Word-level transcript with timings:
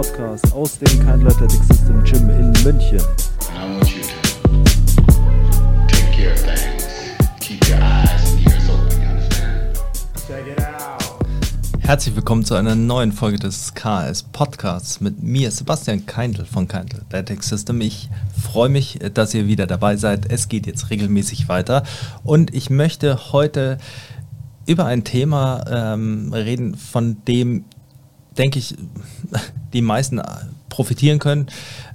Podcast 0.00 0.54
aus 0.54 0.78
dem 0.78 0.88
Kindle 0.88 1.28
Athletic 1.28 1.62
System 1.62 2.02
Gym 2.04 2.30
in 2.30 2.52
München. 2.64 3.00
Herzlich 11.80 12.16
willkommen 12.16 12.46
zu 12.46 12.54
einer 12.54 12.74
neuen 12.74 13.12
Folge 13.12 13.38
des 13.38 13.74
KS 13.74 14.22
Podcasts 14.22 15.02
mit 15.02 15.22
mir, 15.22 15.50
Sebastian 15.50 16.06
Keindl 16.06 16.46
von 16.46 16.66
Keindl 16.66 17.02
Athletic 17.02 17.42
System. 17.42 17.82
Ich 17.82 18.08
freue 18.42 18.70
mich, 18.70 19.00
dass 19.12 19.34
ihr 19.34 19.48
wieder 19.48 19.66
dabei 19.66 19.96
seid. 19.96 20.32
Es 20.32 20.48
geht 20.48 20.66
jetzt 20.66 20.88
regelmäßig 20.88 21.50
weiter 21.50 21.82
und 22.24 22.54
ich 22.54 22.70
möchte 22.70 23.32
heute 23.32 23.76
über 24.64 24.86
ein 24.86 25.04
Thema 25.04 25.62
ähm, 25.68 26.32
reden, 26.32 26.74
von 26.74 27.22
dem 27.26 27.66
denke 28.36 28.58
ich, 28.58 28.76
die 29.72 29.82
meisten 29.82 30.20
profitieren 30.68 31.18
können. 31.18 31.46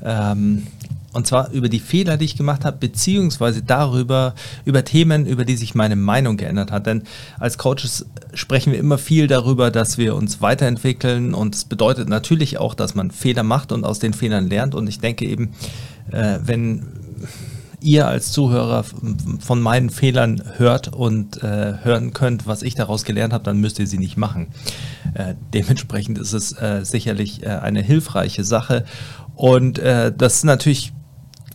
Ähm, 0.04 0.68
und 1.16 1.26
zwar 1.26 1.50
über 1.52 1.70
die 1.70 1.80
Fehler, 1.80 2.18
die 2.18 2.26
ich 2.26 2.36
gemacht 2.36 2.66
habe, 2.66 2.76
beziehungsweise 2.78 3.62
darüber, 3.62 4.36
über 4.66 4.84
Themen, 4.84 5.26
über 5.26 5.46
die 5.46 5.56
sich 5.56 5.74
meine 5.74 5.96
Meinung 5.96 6.36
geändert 6.36 6.74
hat. 6.74 6.88
Denn 6.88 7.04
als 7.40 7.58
Coaches 7.58 8.06
sprechen 8.34 8.74
wir 8.74 8.80
immer 8.80 8.98
viel 8.98 9.28
darüber, 9.28 9.72
dass 9.72 9.98
wir 9.98 10.14
uns 10.14 10.42
weiterentwickeln. 10.42 11.34
Und 11.34 11.56
es 11.56 11.64
bedeutet 11.64 12.10
natürlich 12.10 12.58
auch, 12.58 12.74
dass 12.74 12.96
man 12.96 13.12
Fehler 13.12 13.44
macht 13.44 13.72
und 13.72 13.86
aus 13.86 14.00
den 14.00 14.14
Fehlern 14.14 14.50
lernt. 14.50 14.76
Und 14.76 14.88
ich 14.88 15.00
denke 15.00 15.26
eben, 15.26 15.54
äh, 16.12 16.40
wenn 16.44 16.86
ihr 17.86 18.08
als 18.08 18.32
Zuhörer 18.32 18.84
von 19.40 19.62
meinen 19.62 19.90
Fehlern 19.90 20.42
hört 20.58 20.90
und 20.90 21.42
äh, 21.44 21.76
hören 21.84 22.14
könnt, 22.14 22.48
was 22.48 22.64
ich 22.64 22.76
daraus 22.76 23.06
gelernt 23.06 23.32
habe, 23.32 23.44
dann 23.44 23.62
müsst 23.62 23.80
ihr 23.80 23.88
sie 23.88 24.00
nicht 24.00 24.18
machen. 24.18 24.48
Äh, 25.14 25.36
dementsprechend 25.54 26.18
ist 26.18 26.34
es 26.34 26.52
äh, 26.54 26.82
sicherlich 26.84 27.44
äh, 27.44 27.50
eine 27.50 27.82
hilfreiche 27.82 28.44
Sache. 28.44 28.86
Und 29.36 29.80
äh, 29.80 30.12
das 30.16 30.36
ist 30.36 30.44
natürlich 30.46 30.94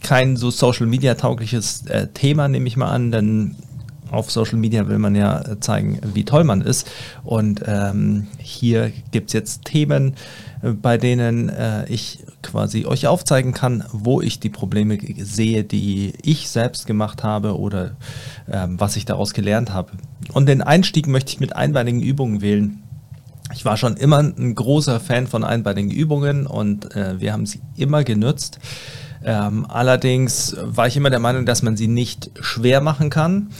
kein 0.02 0.36
so 0.36 0.50
Social 0.50 0.86
Media 0.86 1.14
taugliches 1.14 1.86
äh, 1.86 2.08
Thema, 2.08 2.48
nehme 2.48 2.68
ich 2.68 2.76
mal 2.76 2.90
an, 2.90 3.10
denn 3.10 3.56
auf 4.10 4.30
Social 4.30 4.58
Media 4.58 4.88
will 4.88 4.98
man 4.98 5.14
ja 5.14 5.60
zeigen, 5.60 6.00
wie 6.14 6.24
toll 6.24 6.44
man 6.44 6.62
ist. 6.62 6.90
Und 7.22 7.62
ähm, 7.66 8.26
hier 8.38 8.92
gibt 9.10 9.28
es 9.28 9.32
jetzt 9.34 9.64
Themen, 9.64 10.14
bei 10.62 10.98
denen 10.98 11.48
äh, 11.48 11.86
ich 11.88 12.24
quasi 12.42 12.84
euch 12.84 13.06
aufzeigen 13.06 13.52
kann, 13.52 13.84
wo 13.92 14.20
ich 14.20 14.40
die 14.40 14.50
Probleme 14.50 14.98
sehe, 15.18 15.64
die 15.64 16.12
ich 16.22 16.48
selbst 16.48 16.86
gemacht 16.86 17.24
habe 17.24 17.58
oder 17.58 17.96
ähm, 18.50 18.78
was 18.78 18.96
ich 18.96 19.04
daraus 19.04 19.32
gelernt 19.32 19.72
habe. 19.72 19.92
Und 20.32 20.46
den 20.46 20.62
Einstieg 20.62 21.06
möchte 21.06 21.32
ich 21.32 21.40
mit 21.40 21.56
einbeinigen 21.56 22.02
Übungen 22.02 22.40
wählen. 22.40 22.82
Ich 23.52 23.64
war 23.64 23.76
schon 23.76 23.96
immer 23.96 24.18
ein 24.18 24.54
großer 24.54 25.00
Fan 25.00 25.26
von 25.26 25.44
einbeinigen 25.44 25.90
Übungen 25.90 26.46
und 26.46 26.94
äh, 26.94 27.20
wir 27.20 27.32
haben 27.32 27.46
sie 27.46 27.60
immer 27.76 28.04
genutzt. 28.04 28.60
Ähm, 29.24 29.66
allerdings 29.68 30.56
war 30.60 30.86
ich 30.86 30.96
immer 30.96 31.10
der 31.10 31.18
Meinung, 31.18 31.46
dass 31.46 31.62
man 31.62 31.76
sie 31.76 31.88
nicht 31.88 32.30
schwer 32.40 32.80
machen 32.80 33.10
kann. 33.10 33.50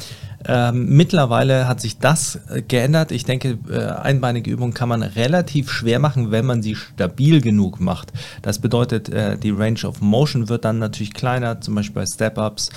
Ähm, 0.47 0.97
mittlerweile 0.97 1.69
hat 1.69 1.81
sich 1.81 1.99
das 1.99 2.41
äh, 2.49 2.63
geändert. 2.63 3.13
Ich 3.13 3.25
denke, 3.25 3.59
äh, 3.71 3.85
einbeinige 3.85 4.51
Übungen 4.51 4.73
kann 4.73 4.89
man 4.89 5.03
relativ 5.03 5.71
schwer 5.71 5.99
machen, 5.99 6.31
wenn 6.31 6.47
man 6.47 6.63
sie 6.63 6.77
stabil 6.77 7.43
genug 7.43 7.79
macht. 7.79 8.13
Das 8.41 8.59
bedeutet, 8.59 9.11
äh, 9.11 9.37
die 9.37 9.51
Range 9.51 9.81
of 9.85 10.01
Motion 10.01 10.49
wird 10.49 10.65
dann 10.65 10.79
natürlich 10.79 11.13
kleiner, 11.13 11.61
zum 11.61 11.75
Beispiel 11.75 12.03
bei 12.03 12.07
Step-Ups. 12.07 12.71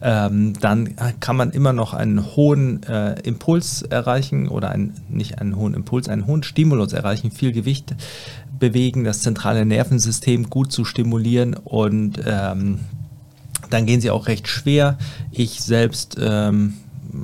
Ähm, 0.00 0.52
dann 0.60 0.94
kann 1.18 1.36
man 1.36 1.50
immer 1.50 1.72
noch 1.72 1.92
einen 1.92 2.24
hohen 2.36 2.84
äh, 2.84 3.18
Impuls 3.22 3.82
erreichen 3.82 4.46
oder 4.46 4.70
einen, 4.70 4.94
nicht 5.08 5.40
einen 5.40 5.56
hohen 5.56 5.74
Impuls, 5.74 6.08
einen 6.08 6.26
hohen 6.28 6.44
Stimulus 6.44 6.92
erreichen, 6.92 7.32
viel 7.32 7.50
Gewicht 7.50 7.96
bewegen, 8.60 9.02
das 9.02 9.22
zentrale 9.22 9.66
Nervensystem 9.66 10.50
gut 10.50 10.70
zu 10.70 10.84
stimulieren 10.84 11.54
und 11.54 12.20
ähm, 12.24 12.80
dann 13.70 13.86
gehen 13.86 14.00
sie 14.00 14.10
auch 14.10 14.28
recht 14.28 14.46
schwer. 14.46 14.98
Ich 15.32 15.60
selbst 15.60 16.16
ähm, 16.20 16.74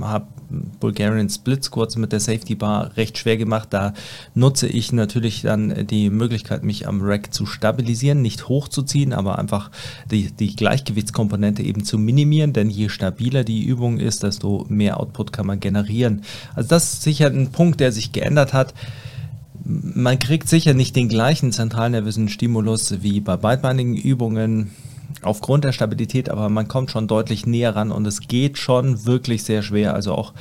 habe 0.01 0.27
Bulgarian 0.81 1.29
Split 1.29 1.65
Squats 1.65 1.97
mit 1.97 2.13
der 2.13 2.21
Safety 2.21 2.55
Bar 2.55 2.97
recht 2.97 3.19
schwer 3.19 3.37
gemacht. 3.37 3.69
Da 3.71 3.95
nutze 4.35 4.67
ich 4.67 4.93
natürlich 4.93 5.43
dann 5.43 5.87
die 5.87 6.11
Möglichkeit, 6.11 6.63
mich 6.63 6.87
am 6.87 7.01
Rack 7.03 7.33
zu 7.33 7.47
stabilisieren, 7.47 8.23
nicht 8.23 8.49
hochzuziehen, 8.49 9.13
aber 9.13 9.39
einfach 9.39 9.71
die, 10.11 10.31
die 10.31 10.55
Gleichgewichtskomponente 10.55 11.63
eben 11.63 11.85
zu 11.85 11.99
minimieren, 11.99 12.53
denn 12.53 12.71
je 12.71 12.89
stabiler 12.89 13.45
die 13.45 13.65
Übung 13.65 13.99
ist, 13.99 14.23
desto 14.23 14.67
mehr 14.69 15.01
Output 15.01 15.33
kann 15.33 15.47
man 15.47 15.61
generieren. 15.61 16.23
Also 16.55 16.69
das 16.69 16.95
ist 16.95 17.03
sicher 17.03 17.27
ein 17.27 17.51
Punkt, 17.53 17.81
der 17.81 17.93
sich 17.93 18.13
geändert 18.13 18.53
hat. 18.53 18.75
Man 19.65 20.19
kriegt 20.19 20.49
sicher 20.49 20.75
nicht 20.75 20.95
den 20.95 21.09
gleichen 21.09 21.51
zentralnervösen 21.51 22.29
Stimulus 22.29 23.03
wie 23.03 23.21
bei 23.21 23.37
beidbeinigen 23.37 23.97
Übungen 23.97 24.71
aufgrund 25.25 25.65
der 25.65 25.73
Stabilität, 25.73 26.29
aber 26.29 26.49
man 26.49 26.69
kommt 26.69 26.91
schon 26.91 27.09
deutlich 27.09 27.47
näher 27.47 27.75
ran 27.75 27.91
und 27.91 28.07
es 28.07 28.21
geht 28.21 28.59
schon 28.59 29.05
wirklich 29.07 29.45
sehr 29.45 29.63
schwer. 29.63 29.95
Also 29.95 30.15
auch, 30.15 30.33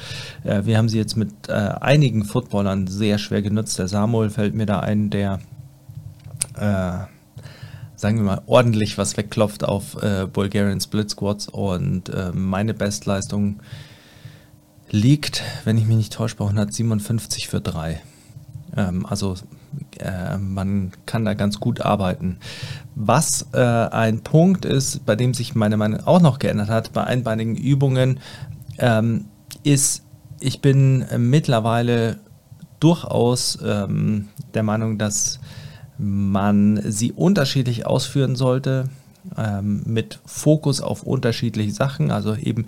äh, 0.44 0.66
wir 0.66 0.78
haben 0.78 0.90
sie 0.90 0.98
jetzt 0.98 1.16
mit 1.16 1.32
äh, 1.48 1.52
einigen 1.52 2.26
Footballern 2.26 2.88
sehr 2.88 3.18
schwer 3.18 3.42
genutzt. 3.42 3.80
Der 3.80 3.88
Samuel 3.88 4.30
fällt 4.30 4.54
mir 4.54 4.66
da 4.66 4.80
ein, 4.80 5.10
der, 5.10 5.40
äh, 6.56 7.06
sagen 7.96 8.18
wir 8.18 8.24
mal, 8.24 8.42
ordentlich 8.46 8.98
was 8.98 9.18
wegklopft 9.18 9.64
auf 9.64 10.02
äh, 10.02 10.28
Bulgarian 10.32 10.82
Split 10.82 11.10
Squats 11.10 11.48
und 11.48 12.10
äh, 12.10 12.32
meine 12.34 12.74
Bestleistung 12.74 13.62
liegt, 14.90 15.44
wenn 15.64 15.78
ich 15.78 15.86
mich 15.86 15.98
nicht 15.98 16.14
täusche, 16.14 16.36
bei 16.36 16.46
157 16.46 17.48
für 17.48 17.62
3. 17.62 18.02
Ähm, 18.78 19.06
also 19.06 19.36
äh, 20.00 20.38
man 20.38 20.92
kann 21.06 21.26
da 21.26 21.34
ganz 21.34 21.60
gut 21.60 21.82
arbeiten. 21.82 22.38
Was 22.96 23.48
äh, 23.54 23.60
ein 23.60 24.22
Punkt 24.22 24.66
ist, 24.66 25.06
bei 25.06 25.16
dem 25.16 25.34
sich 25.34 25.56
meine 25.56 25.78
Meinung 25.78 26.02
auch 26.06 26.22
noch 26.22 26.40
geändert 26.40 26.70
hat, 26.70 26.94
bei 26.94 27.04
einbeinigen 27.04 27.56
Übungen, 27.56 28.20
ähm, 28.78 29.26
ist, 29.64 30.04
ich 30.40 30.62
bin 30.62 31.06
mittlerweile 31.18 32.20
durchaus 32.80 33.60
ähm, 33.64 34.30
der 34.54 34.64
Meinung, 34.64 34.98
dass 34.98 35.40
man 35.98 36.82
sie 36.84 37.12
unterschiedlich 37.12 37.86
ausführen 37.86 38.36
sollte 38.36 38.90
mit 39.62 40.20
Fokus 40.26 40.82
auf 40.82 41.04
unterschiedliche 41.04 41.72
Sachen. 41.72 42.12
Also 42.12 42.36
eben 42.36 42.66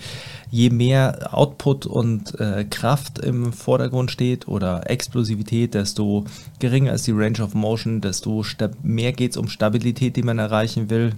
je 0.50 0.70
mehr 0.70 1.34
Output 1.34 1.86
und 1.86 2.40
äh, 2.40 2.66
Kraft 2.66 3.20
im 3.20 3.54
Vordergrund 3.54 4.12
steht 4.12 4.48
oder 4.48 4.90
Explosivität, 4.90 5.74
desto 5.74 6.26
geringer 6.60 6.94
ist 6.94 7.08
die 7.08 7.12
Range 7.12 7.42
of 7.44 7.54
Motion, 7.54 8.02
desto 8.02 8.44
mehr 8.82 9.12
geht 9.12 9.32
es 9.32 9.38
um 9.38 9.48
Stabilität, 9.48 10.16
die 10.16 10.24
man 10.24 10.40
erreichen 10.40 10.90
will. 10.90 11.14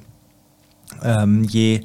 Ähm, 1.04 1.44
je 1.44 1.82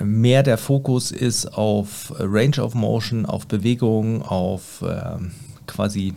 mehr 0.00 0.42
der 0.42 0.58
Fokus 0.58 1.10
ist 1.10 1.46
auf 1.46 2.12
Range 2.18 2.62
of 2.62 2.74
Motion, 2.74 3.26
auf 3.26 3.46
Bewegung, 3.46 4.22
auf 4.22 4.82
äh, 4.82 5.18
quasi 5.66 6.14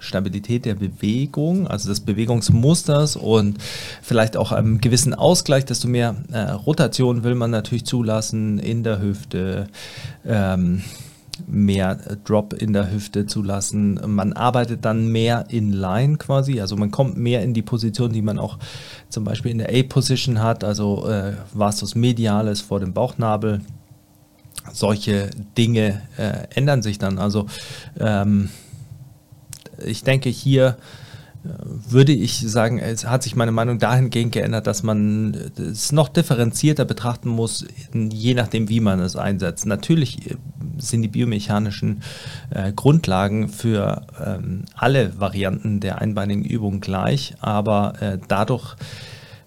Stabilität 0.00 0.64
der 0.64 0.74
Bewegung, 0.74 1.66
also 1.66 1.88
des 1.88 2.00
Bewegungsmusters 2.00 3.16
und 3.16 3.58
vielleicht 4.02 4.36
auch 4.36 4.52
einem 4.52 4.80
gewissen 4.80 5.14
Ausgleich, 5.14 5.64
desto 5.64 5.88
mehr 5.88 6.16
äh, 6.32 6.50
Rotation 6.50 7.24
will 7.24 7.34
man 7.34 7.50
natürlich 7.50 7.84
zulassen 7.84 8.58
in 8.58 8.84
der 8.84 9.00
Hüfte, 9.00 9.68
ähm, 10.26 10.82
mehr 11.46 11.96
Drop 12.24 12.52
in 12.52 12.72
der 12.72 12.90
Hüfte 12.90 13.26
zulassen. 13.26 14.00
Man 14.06 14.32
arbeitet 14.32 14.84
dann 14.84 15.08
mehr 15.08 15.46
in 15.48 15.72
Line 15.72 16.16
quasi, 16.16 16.60
also 16.60 16.76
man 16.76 16.90
kommt 16.90 17.16
mehr 17.16 17.42
in 17.42 17.54
die 17.54 17.62
Position, 17.62 18.12
die 18.12 18.22
man 18.22 18.38
auch 18.38 18.58
zum 19.08 19.24
Beispiel 19.24 19.52
in 19.52 19.58
der 19.58 19.70
A-Position 19.70 20.42
hat, 20.42 20.64
also 20.64 21.08
äh, 21.08 21.34
Vastus 21.54 21.94
medialis 21.94 22.60
vor 22.60 22.80
dem 22.80 22.92
Bauchnabel. 22.92 23.60
Solche 24.72 25.30
Dinge 25.56 26.02
äh, 26.18 26.46
ändern 26.54 26.82
sich 26.82 26.98
dann. 26.98 27.18
Also 27.18 27.46
ähm, 27.98 28.50
ich 29.84 30.04
denke, 30.04 30.28
hier 30.28 30.76
äh, 31.44 31.48
würde 31.90 32.12
ich 32.12 32.40
sagen, 32.40 32.78
es 32.78 33.06
hat 33.06 33.22
sich 33.22 33.36
meine 33.36 33.52
Meinung 33.52 33.78
dahingehend 33.78 34.32
geändert, 34.32 34.66
dass 34.66 34.82
man 34.82 35.34
es 35.56 35.92
noch 35.92 36.08
differenzierter 36.08 36.84
betrachten 36.84 37.28
muss, 37.28 37.64
je 37.92 38.34
nachdem, 38.34 38.68
wie 38.68 38.80
man 38.80 39.00
es 39.00 39.16
einsetzt. 39.16 39.66
Natürlich 39.66 40.30
äh, 40.30 40.36
sind 40.78 41.02
die 41.02 41.08
biomechanischen 41.08 42.02
äh, 42.50 42.72
Grundlagen 42.72 43.48
für 43.48 44.06
ähm, 44.24 44.64
alle 44.74 45.18
Varianten 45.20 45.80
der 45.80 46.00
einbeinigen 46.00 46.44
Übung 46.44 46.80
gleich, 46.80 47.34
aber 47.40 47.94
äh, 48.00 48.18
dadurch, 48.28 48.76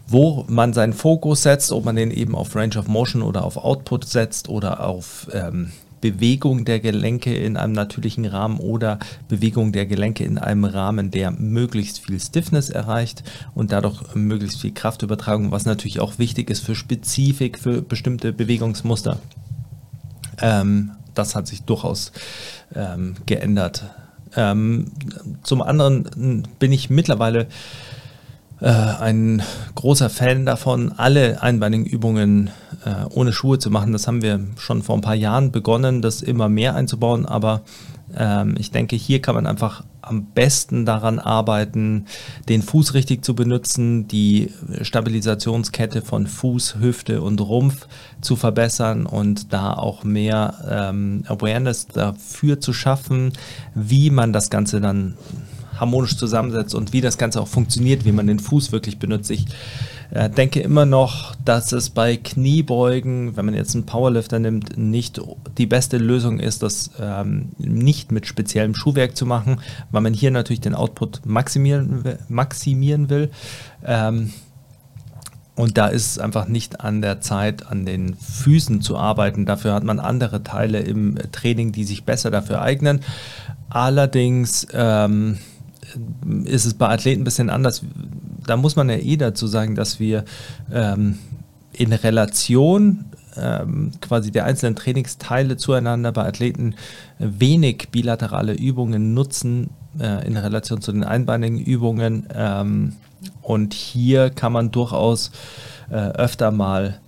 wo 0.07 0.45
man 0.48 0.74
seinen 0.74 0.94
Fokus 0.94 1.44
setzt, 1.44 1.72
ob 1.72 1.86
man 1.86 1.95
den 1.95 2.12
eben 2.12 2.36
auf 2.36 2.56
Range 2.56 2.77
of 2.77 2.88
Motion 2.88 3.22
oder 3.22 3.44
auf 3.44 3.57
Output 3.57 4.06
setzt 4.06 4.50
oder 4.50 4.86
auf 4.86 5.27
ähm, 5.34 5.72
Bewegung 6.01 6.65
der 6.65 6.80
Gelenke 6.80 7.33
in 7.33 7.56
einem 7.56 7.74
natürlichen 7.74 8.25
Rahmen 8.25 8.59
oder 8.59 9.00
Bewegung 9.30 9.71
der 9.71 9.86
Gelenke 9.86 10.24
in 10.24 10.38
einem 10.38 10.65
Rahmen, 10.65 11.12
der 11.12 11.31
möglichst 11.31 12.00
viel 12.00 12.19
Stiffness 12.19 12.69
erreicht 12.69 13.24
und 13.53 13.71
dadurch 13.71 14.15
möglichst 14.15 14.62
viel 14.62 14.74
Kraftübertragung, 14.74 15.51
was 15.51 15.65
natürlich 15.65 16.00
auch 16.00 16.19
wichtig 16.19 16.50
ist 16.50 16.65
für 16.65 16.75
Spezifik, 16.75 17.59
für 17.59 17.81
bestimmte 17.81 18.33
Bewegungsmuster. 18.33 19.19
Ähm, 20.42 20.92
das 21.13 21.36
hat 21.36 21.48
sich 21.48 21.63
durchaus 21.63 22.12
ähm, 22.75 23.15
geändert. 23.25 23.83
Ähm, 24.36 24.92
zum 25.44 25.62
anderen 25.62 26.48
bin 26.57 26.71
ich 26.71 26.89
mittlerweile 26.89 27.48
äh, 28.62 28.68
ein 28.68 29.42
großer 29.75 30.09
Fan 30.09 30.45
davon, 30.45 30.94
alle 30.95 31.42
einbeinigen 31.42 31.86
Übungen 31.86 32.50
äh, 32.86 33.06
ohne 33.10 33.33
Schuhe 33.33 33.60
zu 33.60 33.69
machen. 33.69 33.94
Das 33.94 34.07
haben 34.07 34.22
wir 34.22 34.39
schon 34.57 34.81
vor 34.81 34.95
ein 34.95 35.01
paar 35.01 35.16
Jahren 35.16 35.51
begonnen, 35.51 36.01
das 36.01 36.22
immer 36.22 36.50
mehr 36.50 36.75
einzubauen, 36.75 37.25
aber 37.25 37.62
ähm, 38.18 38.56
ich 38.57 38.72
denke, 38.72 38.95
hier 38.95 39.22
kann 39.22 39.36
man 39.36 39.48
einfach 39.48 39.83
am 40.01 40.25
besten 40.25 40.86
daran 40.86 41.19
arbeiten, 41.19 42.06
den 42.50 42.63
Fuß 42.63 42.94
richtig 42.95 43.24
zu 43.24 43.36
benutzen, 43.36 44.07
die 44.07 44.51
Stabilisationskette 44.81 46.01
von 46.01 46.28
Fuß, 46.28 46.78
Hüfte 46.80 47.22
und 47.22 47.39
Rumpf 47.39 47.88
zu 48.19 48.36
verbessern 48.36 49.06
und 49.06 49.54
da 49.54 49.74
auch 49.74 50.04
mehr 50.04 50.56
ähm, 50.69 51.24
Awareness 51.27 51.88
dafür 51.88 52.60
zu 52.60 52.74
schaffen, 52.74 53.34
wie 53.75 54.10
man 54.10 54.34
das 54.34 54.50
Ganze 54.50 54.81
dann 54.81 55.16
harmonisch 55.80 56.18
zusammensetzt 56.18 56.75
und 56.75 56.94
wie 56.94 57.01
das 57.01 57.18
Ganze 57.18 57.42
auch 57.42 57.48
funktioniert, 57.48 58.06
wie 58.06 58.12
man 58.12 58.27
den 58.27 58.39
Fuß 58.39 58.72
wirklich 58.72 59.00
benutzt. 59.00 59.31
Ich 59.31 59.45
äh, 60.12 60.30
denke 60.30 60.60
immer 60.60 60.86
noch, 60.86 61.36
dass 61.44 61.72
es 61.72 61.90
bei 61.90 62.18
Kniebeugen, 62.18 63.36
wenn 63.38 63.46
man 63.46 63.54
jetzt 63.54 63.75
einen 63.75 63.86
Powerlifter 63.86 64.40
nimmt, 64.40 64.78
nicht 64.78 65.22
die 65.58 65.66
beste 65.66 65.98
Lösung 65.98 66.40
ist, 66.40 66.63
das 66.63 66.92
ähm, 67.00 67.50
nicht 67.58 68.12
mit 68.12 68.28
speziellem 68.28 68.75
Schuhwerk 68.75 69.16
zu 69.16 69.25
machen, 69.25 69.62
weil 69.92 70.02
man 70.02 70.13
hier 70.13 70.31
natürlich 70.31 70.62
den 70.62 70.75
Output 70.75 71.25
maximieren, 71.25 72.04
maximieren 72.28 73.10
will. 73.10 73.31
Ähm, 73.86 74.34
und 75.56 75.78
da 75.78 75.88
ist 75.88 76.12
es 76.12 76.19
einfach 76.19 76.48
nicht 76.48 76.81
an 76.81 77.02
der 77.02 77.22
Zeit, 77.22 77.68
an 77.68 77.86
den 77.86 78.16
Füßen 78.16 78.81
zu 78.81 78.98
arbeiten. 78.98 79.46
Dafür 79.46 79.74
hat 79.74 79.84
man 79.84 80.00
andere 80.00 80.44
Teile 80.44 80.80
im 80.80 81.18
Training, 81.31 81.72
die 81.72 81.84
sich 81.84 82.04
besser 82.04 82.31
dafür 82.31 82.62
eignen. 82.62 83.02
Allerdings 83.69 84.68
ähm, 84.74 85.38
ist 86.46 86.66
es 86.66 86.74
bei 86.74 86.90
Athleten 86.90 87.22
ein 87.22 87.25
bisschen 87.25 87.50
anders. 87.50 87.84
Da 88.51 88.57
muss 88.57 88.75
man 88.75 88.89
ja 88.89 88.98
eh 88.98 89.15
dazu 89.15 89.48
sagen, 89.48 89.75
dass 89.75 90.01
wir 90.01 90.25
ähm, 90.74 91.18
in 91.71 91.94
Relation 91.94 93.06
ähm, 93.38 93.94
quasi 94.01 94.30
der 94.30 94.44
einzelnen 94.44 94.75
Trainingsteile 94.75 95.56
zueinander 95.56 96.12
bei 96.12 96.25
Athleten 96.25 96.75
wenig 97.18 97.88
bilaterale 97.94 98.51
Übungen 98.51 99.13
nutzen 99.13 99.69
äh, 100.01 100.27
in 100.27 100.36
Relation 100.36 100.81
zu 100.81 100.92
den 100.92 101.06
einbeinigen 101.06 101.59
Übungen. 101.59 102.27
Ähm, 102.36 102.98
und 103.42 103.74
hier 103.74 104.31
kann 104.31 104.51
man 104.51 104.69
durchaus 104.69 105.31
äh, 105.89 105.95
öfter 105.95 106.51
mal 106.51 107.00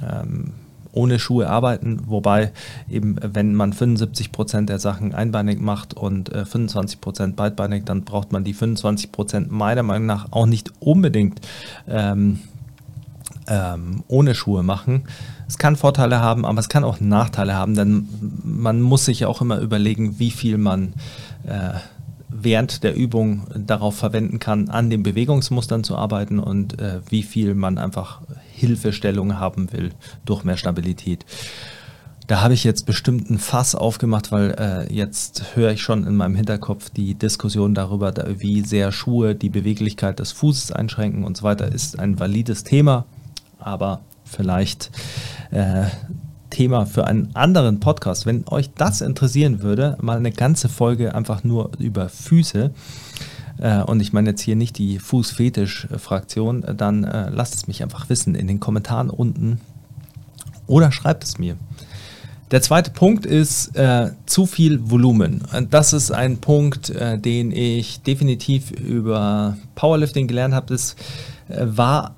ähm, 0.00 0.52
ohne 0.92 1.18
Schuhe 1.18 1.48
arbeiten, 1.48 2.02
wobei 2.06 2.52
eben, 2.88 3.16
wenn 3.22 3.54
man 3.54 3.72
75 3.72 4.30
Prozent 4.30 4.68
der 4.68 4.78
Sachen 4.78 5.14
einbeinig 5.14 5.60
macht 5.60 5.94
und 5.94 6.30
äh, 6.32 6.44
25 6.44 7.00
Prozent 7.00 7.36
beidbeinig, 7.36 7.84
dann 7.84 8.04
braucht 8.04 8.32
man 8.32 8.44
die 8.44 8.54
25 8.54 9.10
Prozent 9.10 9.50
meiner 9.50 9.82
Meinung 9.82 10.06
nach 10.06 10.28
auch 10.30 10.46
nicht 10.46 10.72
unbedingt 10.80 11.40
ähm, 11.88 12.40
ähm, 13.48 14.04
ohne 14.08 14.34
Schuhe 14.34 14.62
machen. 14.62 15.04
Es 15.48 15.58
kann 15.58 15.76
Vorteile 15.76 16.20
haben, 16.20 16.44
aber 16.44 16.60
es 16.60 16.68
kann 16.68 16.84
auch 16.84 17.00
Nachteile 17.00 17.54
haben, 17.54 17.74
denn 17.74 18.08
man 18.44 18.80
muss 18.80 19.04
sich 19.04 19.20
ja 19.20 19.28
auch 19.28 19.40
immer 19.40 19.58
überlegen, 19.58 20.18
wie 20.18 20.30
viel 20.30 20.58
man 20.58 20.94
äh, 21.46 21.74
während 22.28 22.82
der 22.82 22.94
Übung 22.94 23.46
darauf 23.54 23.96
verwenden 23.96 24.38
kann, 24.38 24.68
an 24.68 24.90
den 24.90 25.02
Bewegungsmustern 25.02 25.84
zu 25.84 25.96
arbeiten 25.96 26.38
und 26.38 26.80
äh, 26.80 27.00
wie 27.08 27.22
viel 27.22 27.54
man 27.54 27.78
einfach 27.78 28.22
Hilfestellung 28.62 29.40
haben 29.40 29.72
will 29.72 29.90
durch 30.24 30.44
mehr 30.44 30.56
Stabilität. 30.56 31.26
Da 32.28 32.42
habe 32.42 32.54
ich 32.54 32.62
jetzt 32.62 32.86
bestimmt 32.86 33.28
ein 33.28 33.38
Fass 33.40 33.74
aufgemacht, 33.74 34.30
weil 34.30 34.52
äh, 34.52 34.94
jetzt 34.94 35.56
höre 35.56 35.72
ich 35.72 35.82
schon 35.82 36.06
in 36.06 36.14
meinem 36.14 36.36
Hinterkopf 36.36 36.90
die 36.90 37.14
Diskussion 37.14 37.74
darüber, 37.74 38.14
wie 38.38 38.60
sehr 38.62 38.92
Schuhe 38.92 39.34
die 39.34 39.50
Beweglichkeit 39.50 40.20
des 40.20 40.30
Fußes 40.30 40.70
einschränken 40.70 41.24
und 41.24 41.36
so 41.36 41.42
weiter. 41.42 41.72
Ist 41.72 41.98
ein 41.98 42.20
valides 42.20 42.62
Thema, 42.62 43.06
aber 43.58 44.00
vielleicht 44.24 44.92
äh, 45.50 45.86
Thema 46.50 46.86
für 46.86 47.06
einen 47.08 47.34
anderen 47.34 47.80
Podcast. 47.80 48.24
Wenn 48.24 48.44
euch 48.46 48.70
das 48.74 49.00
interessieren 49.00 49.62
würde, 49.62 49.98
mal 50.00 50.18
eine 50.18 50.30
ganze 50.30 50.68
Folge 50.68 51.16
einfach 51.16 51.42
nur 51.42 51.72
über 51.78 52.08
Füße 52.08 52.70
äh, 53.62 53.82
und 53.82 54.00
ich 54.00 54.12
meine 54.12 54.30
jetzt 54.30 54.42
hier 54.42 54.56
nicht 54.56 54.76
die 54.76 54.98
Fußfetisch-Fraktion, 54.98 56.64
äh, 56.64 56.74
dann 56.74 57.04
äh, 57.04 57.30
lasst 57.30 57.54
es 57.54 57.68
mich 57.68 57.82
einfach 57.82 58.08
wissen 58.08 58.34
in 58.34 58.48
den 58.48 58.60
Kommentaren 58.60 59.08
unten 59.08 59.60
oder 60.66 60.90
schreibt 60.90 61.22
es 61.24 61.38
mir. 61.38 61.56
Der 62.50 62.60
zweite 62.60 62.90
Punkt 62.90 63.24
ist 63.24 63.74
äh, 63.76 64.10
zu 64.26 64.46
viel 64.46 64.90
Volumen. 64.90 65.42
Das 65.70 65.92
ist 65.92 66.10
ein 66.10 66.38
Punkt, 66.38 66.90
äh, 66.90 67.18
den 67.18 67.50
ich 67.52 68.02
definitiv 68.02 68.72
über 68.72 69.56
Powerlifting 69.74 70.26
gelernt 70.26 70.54
habe. 70.54 70.66
Das 70.66 70.96
äh, 71.48 71.64
war 71.64 72.16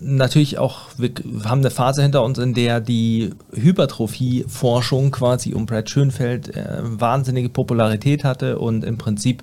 natürlich 0.00 0.58
auch, 0.58 0.86
wir 0.96 1.10
haben 1.44 1.60
eine 1.60 1.70
Phase 1.70 2.02
hinter 2.02 2.24
uns, 2.24 2.38
in 2.38 2.54
der 2.54 2.80
die 2.80 3.30
Hypertrophie-Forschung 3.52 5.10
quasi 5.10 5.54
um 5.54 5.66
Brad 5.66 5.90
Schönfeld 5.90 6.52
wahnsinnige 6.80 7.48
Popularität 7.48 8.22
hatte 8.22 8.60
und 8.60 8.84
im 8.84 8.96
Prinzip 8.96 9.42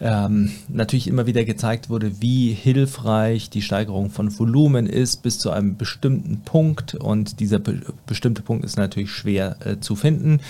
ähm, 0.00 0.50
natürlich 0.68 1.08
immer 1.08 1.26
wieder 1.26 1.44
gezeigt 1.44 1.90
wurde, 1.90 2.20
wie 2.20 2.52
hilfreich 2.52 3.50
die 3.50 3.62
Steigerung 3.62 4.10
von 4.10 4.36
Volumen 4.38 4.86
ist 4.86 5.22
bis 5.22 5.38
zu 5.38 5.50
einem 5.50 5.76
bestimmten 5.76 6.42
Punkt 6.44 6.94
und 6.94 7.40
dieser 7.40 7.58
be 7.58 7.80
bestimmte 8.06 8.42
Punkt 8.42 8.64
ist 8.64 8.76
natürlich 8.76 9.10
schwer 9.10 9.56
äh, 9.64 9.80
zu 9.80 9.96
finden. 9.96 10.40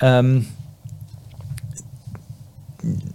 Ähm, 0.00 0.46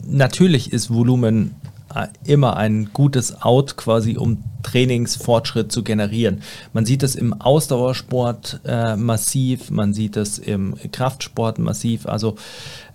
natürlich 0.08 0.74
ist 0.74 0.94
Volumen 0.94 1.56
äh, 1.94 2.08
immer 2.24 2.58
ein 2.58 2.92
gutes 2.94 3.42
Out 3.42 3.78
quasi, 3.78 4.18
um 4.18 4.44
Trainingsfortschritt 4.62 5.72
zu 5.72 5.84
generieren. 5.84 6.42
Man 6.74 6.86
sieht 6.86 7.02
es 7.02 7.16
im 7.16 7.34
Ausdauersport 7.34 8.62
äh, 8.66 8.96
massiv, 8.96 9.72
man 9.72 9.94
sieht 9.94 10.18
es 10.18 10.38
im 10.38 10.76
Kraftsport 10.92 11.58
massiv. 11.58 12.06
Also 12.06 12.36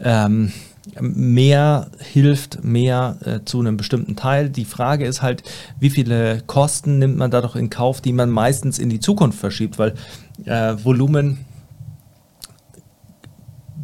ähm, 0.00 0.52
mehr 1.00 1.90
hilft 1.98 2.62
mehr 2.62 3.16
äh, 3.24 3.40
zu 3.44 3.60
einem 3.60 3.76
bestimmten 3.76 4.16
Teil. 4.16 4.50
Die 4.50 4.64
Frage 4.64 5.06
ist 5.06 5.22
halt, 5.22 5.42
wie 5.80 5.90
viele 5.90 6.42
Kosten 6.46 6.98
nimmt 6.98 7.16
man 7.16 7.30
dadurch 7.30 7.56
in 7.56 7.70
Kauf, 7.70 8.00
die 8.00 8.12
man 8.12 8.30
meistens 8.30 8.78
in 8.78 8.90
die 8.90 9.00
Zukunft 9.00 9.38
verschiebt, 9.38 9.78
weil 9.78 9.94
äh, 10.44 10.74
Volumen 10.82 11.44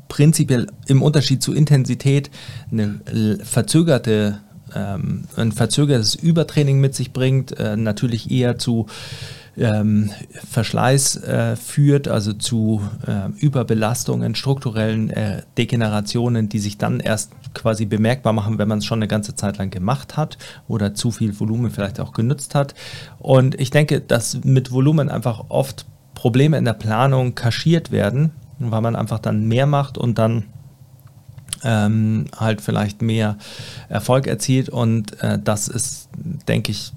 prinzipiell 0.09 0.67
im 0.87 1.03
Unterschied 1.03 1.43
zu 1.43 1.55
Intensität 1.55 2.31
eine 2.71 3.01
verzögerte, 3.43 4.41
ähm, 4.75 5.25
ein 5.37 5.53
verzögertes 5.53 6.15
Übertraining 6.15 6.81
mit 6.81 6.95
sich 6.95 7.13
bringt, 7.13 7.59
äh, 7.59 7.77
natürlich 7.77 8.31
eher 8.31 8.59
zu 8.59 8.87
ähm, 9.57 10.11
Verschleiß 10.51 11.17
äh, 11.17 11.57
führt, 11.57 12.09
also 12.09 12.33
zu 12.33 12.83
äh, 13.07 13.31
Überbelastungen, 13.39 14.35
strukturellen 14.35 15.11
äh, 15.11 15.43
Degenerationen, 15.59 16.49
die 16.49 16.59
sich 16.59 16.79
dann 16.79 17.01
erst 17.01 17.33
quasi 17.55 17.85
bemerkbar 17.85 18.33
machen, 18.33 18.59
wenn 18.59 18.69
man 18.69 18.79
es 18.79 18.85
schon 18.85 18.99
eine 18.99 19.09
ganze 19.09 19.35
Zeit 19.35 19.59
lang 19.59 19.71
gemacht 19.71 20.17
hat 20.17 20.39
oder 20.69 20.95
zu 20.95 21.11
viel 21.11 21.39
Volumen 21.39 21.71
vielleicht 21.71 22.01
auch 22.01 22.13
genutzt 22.13 22.55
hat. 22.55 22.75
Und 23.19 23.59
ich 23.61 23.71
denke, 23.71 24.01
dass 24.01 24.45
mit 24.45 24.71
Volumen 24.71 25.09
einfach 25.09 25.45
oft 25.49 25.87
Probleme 26.15 26.59
in 26.59 26.65
der 26.65 26.75
Planung 26.75 27.35
kaschiert 27.35 27.91
werden, 27.91 28.33
weil 28.59 28.83
man 28.83 28.95
einfach 28.95 29.19
dann 29.19 29.47
mehr 29.47 29.67
macht 29.67 29.99
und 29.99 30.19
dann 30.19 30.45
ähm, 31.65 32.27
halt 32.37 32.61
vielleicht 32.61 33.03
mehr 33.03 33.37
Erfolg 33.89 34.27
erzielt. 34.27 34.69
Und 34.69 35.21
äh, 35.23 35.39
das 35.43 35.69
ist, 35.69 36.09
denke 36.47 36.73
ich, 36.73 36.93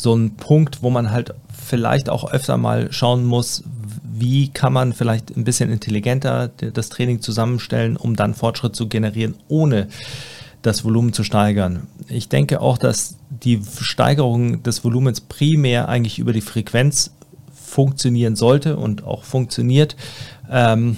so 0.00 0.14
ein 0.14 0.36
Punkt, 0.36 0.82
wo 0.82 0.88
man 0.88 1.10
halt 1.10 1.34
vielleicht 1.52 2.08
auch 2.08 2.32
öfter 2.32 2.56
mal 2.56 2.90
schauen 2.90 3.26
muss, 3.26 3.64
wie 4.02 4.48
kann 4.48 4.72
man 4.72 4.94
vielleicht 4.94 5.36
ein 5.36 5.44
bisschen 5.44 5.70
intelligenter 5.70 6.48
das 6.48 6.88
Training 6.88 7.20
zusammenstellen, 7.20 7.98
um 7.98 8.16
dann 8.16 8.34
Fortschritt 8.34 8.74
zu 8.74 8.88
generieren, 8.88 9.34
ohne 9.48 9.88
das 10.62 10.84
Volumen 10.84 11.12
zu 11.12 11.22
steigern. 11.22 11.86
Ich 12.08 12.30
denke 12.30 12.62
auch, 12.62 12.78
dass 12.78 13.16
die 13.28 13.60
Steigerung 13.80 14.62
des 14.62 14.82
Volumens 14.84 15.20
primär 15.20 15.90
eigentlich 15.90 16.18
über 16.18 16.32
die 16.32 16.40
Frequenz 16.40 17.12
funktionieren 17.52 18.36
sollte 18.36 18.78
und 18.78 19.04
auch 19.04 19.24
funktioniert. 19.24 19.96
Ähm, 20.50 20.96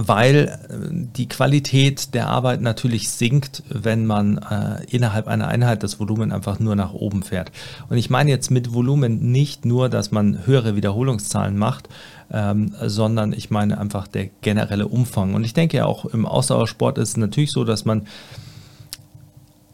weil 0.00 0.36
äh, 0.36 0.74
die 0.90 1.28
Qualität 1.28 2.14
der 2.14 2.28
Arbeit 2.28 2.60
natürlich 2.60 3.10
sinkt, 3.10 3.64
wenn 3.68 4.06
man 4.06 4.38
äh, 4.38 4.84
innerhalb 4.88 5.26
einer 5.26 5.48
Einheit 5.48 5.82
das 5.82 5.98
Volumen 5.98 6.30
einfach 6.30 6.60
nur 6.60 6.76
nach 6.76 6.92
oben 6.92 7.24
fährt. 7.24 7.50
Und 7.88 7.98
ich 7.98 8.08
meine 8.08 8.30
jetzt 8.30 8.52
mit 8.52 8.72
Volumen 8.72 9.32
nicht 9.32 9.64
nur, 9.64 9.88
dass 9.88 10.12
man 10.12 10.46
höhere 10.46 10.76
Wiederholungszahlen 10.76 11.58
macht, 11.58 11.88
ähm, 12.30 12.72
sondern 12.80 13.32
ich 13.32 13.50
meine 13.50 13.78
einfach 13.78 14.06
der 14.06 14.26
generelle 14.40 14.86
Umfang. 14.86 15.34
Und 15.34 15.42
ich 15.42 15.52
denke 15.52 15.78
ja 15.78 15.86
auch 15.86 16.04
im 16.04 16.26
Ausdauersport 16.26 16.96
ist 16.98 17.10
es 17.10 17.16
natürlich 17.16 17.50
so, 17.50 17.64
dass 17.64 17.84
man 17.84 18.06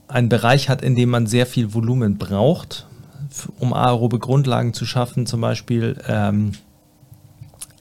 einen 0.08 0.30
Bereich 0.30 0.70
hat, 0.70 0.80
in 0.80 0.94
dem 0.96 1.10
man 1.10 1.26
sehr 1.26 1.44
viel 1.44 1.74
Volumen 1.74 2.16
braucht, 2.16 2.86
um 3.58 3.74
aerobe 3.74 4.18
Grundlagen 4.18 4.72
zu 4.72 4.86
schaffen, 4.86 5.26
zum 5.26 5.42
Beispiel. 5.42 5.98
Ähm, 6.08 6.52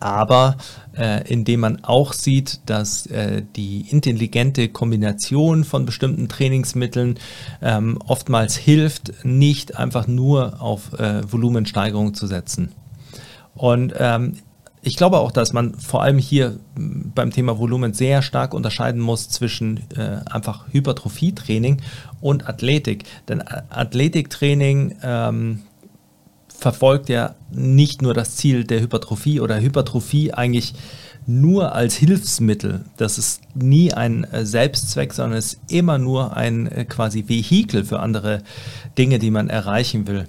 aber 0.04 0.58
äh, 0.98 1.26
indem 1.32 1.62
man 1.62 1.84
auch 1.86 2.12
sieht, 2.12 2.60
dass 2.66 3.06
äh, 3.06 3.42
die 3.56 3.86
intelligente 3.90 4.68
Kombination 4.68 5.64
von 5.64 5.86
bestimmten 5.86 6.28
Trainingsmitteln 6.28 7.20
ähm, 7.62 7.98
oftmals 8.06 8.58
hilft, 8.58 9.14
nicht 9.24 9.78
einfach 9.78 10.06
nur 10.06 10.62
auf 10.62 10.92
äh, 11.00 11.22
Volumensteigerung 11.32 12.14
zu 12.14 12.28
setzen. 12.28 12.74
Und 13.56 13.94
ähm, 13.98 14.36
ich 14.82 14.98
glaube 14.98 15.20
auch, 15.20 15.32
dass 15.32 15.54
man 15.54 15.74
vor 15.76 16.04
allem 16.04 16.18
hier 16.18 16.60
beim 16.76 17.32
Thema 17.32 17.58
Volumen 17.58 17.94
sehr 17.94 18.22
stark 18.22 18.54
unterscheiden 18.54 19.00
muss 19.00 19.30
zwischen 19.30 19.90
äh, 19.96 20.20
einfach 20.30 20.66
Hypertrophietraining 20.74 21.82
und 22.20 22.50
Athletik. 22.50 23.06
Denn 23.30 23.42
Athletiktraining 23.42 24.98
ähm, 25.02 25.62
verfolgt 26.64 27.10
ja 27.10 27.36
nicht 27.52 28.02
nur 28.02 28.14
das 28.14 28.38
Ziel 28.38 28.64
der 28.64 28.80
Hypertrophie 28.80 29.42
oder 29.42 29.60
Hypertrophie 29.60 30.32
eigentlich 30.34 30.74
nur 31.28 31.76
als 31.76 31.96
Hilfsmittel. 31.96 32.86
Das 32.96 33.18
ist 33.18 33.42
nie 33.54 33.94
ein 33.94 34.24
äh, 34.24 34.46
Selbstzweck, 34.46 35.14
sondern 35.14 35.38
ist 35.38 35.60
immer 35.70 35.98
nur 35.98 36.38
ein 36.38 36.68
äh, 36.68 36.86
quasi 36.86 37.26
Vehikel 37.28 37.84
für 37.84 38.00
andere 38.00 38.44
Dinge, 38.98 39.20
die 39.20 39.30
man 39.30 39.50
erreichen 39.50 40.08
will. 40.08 40.26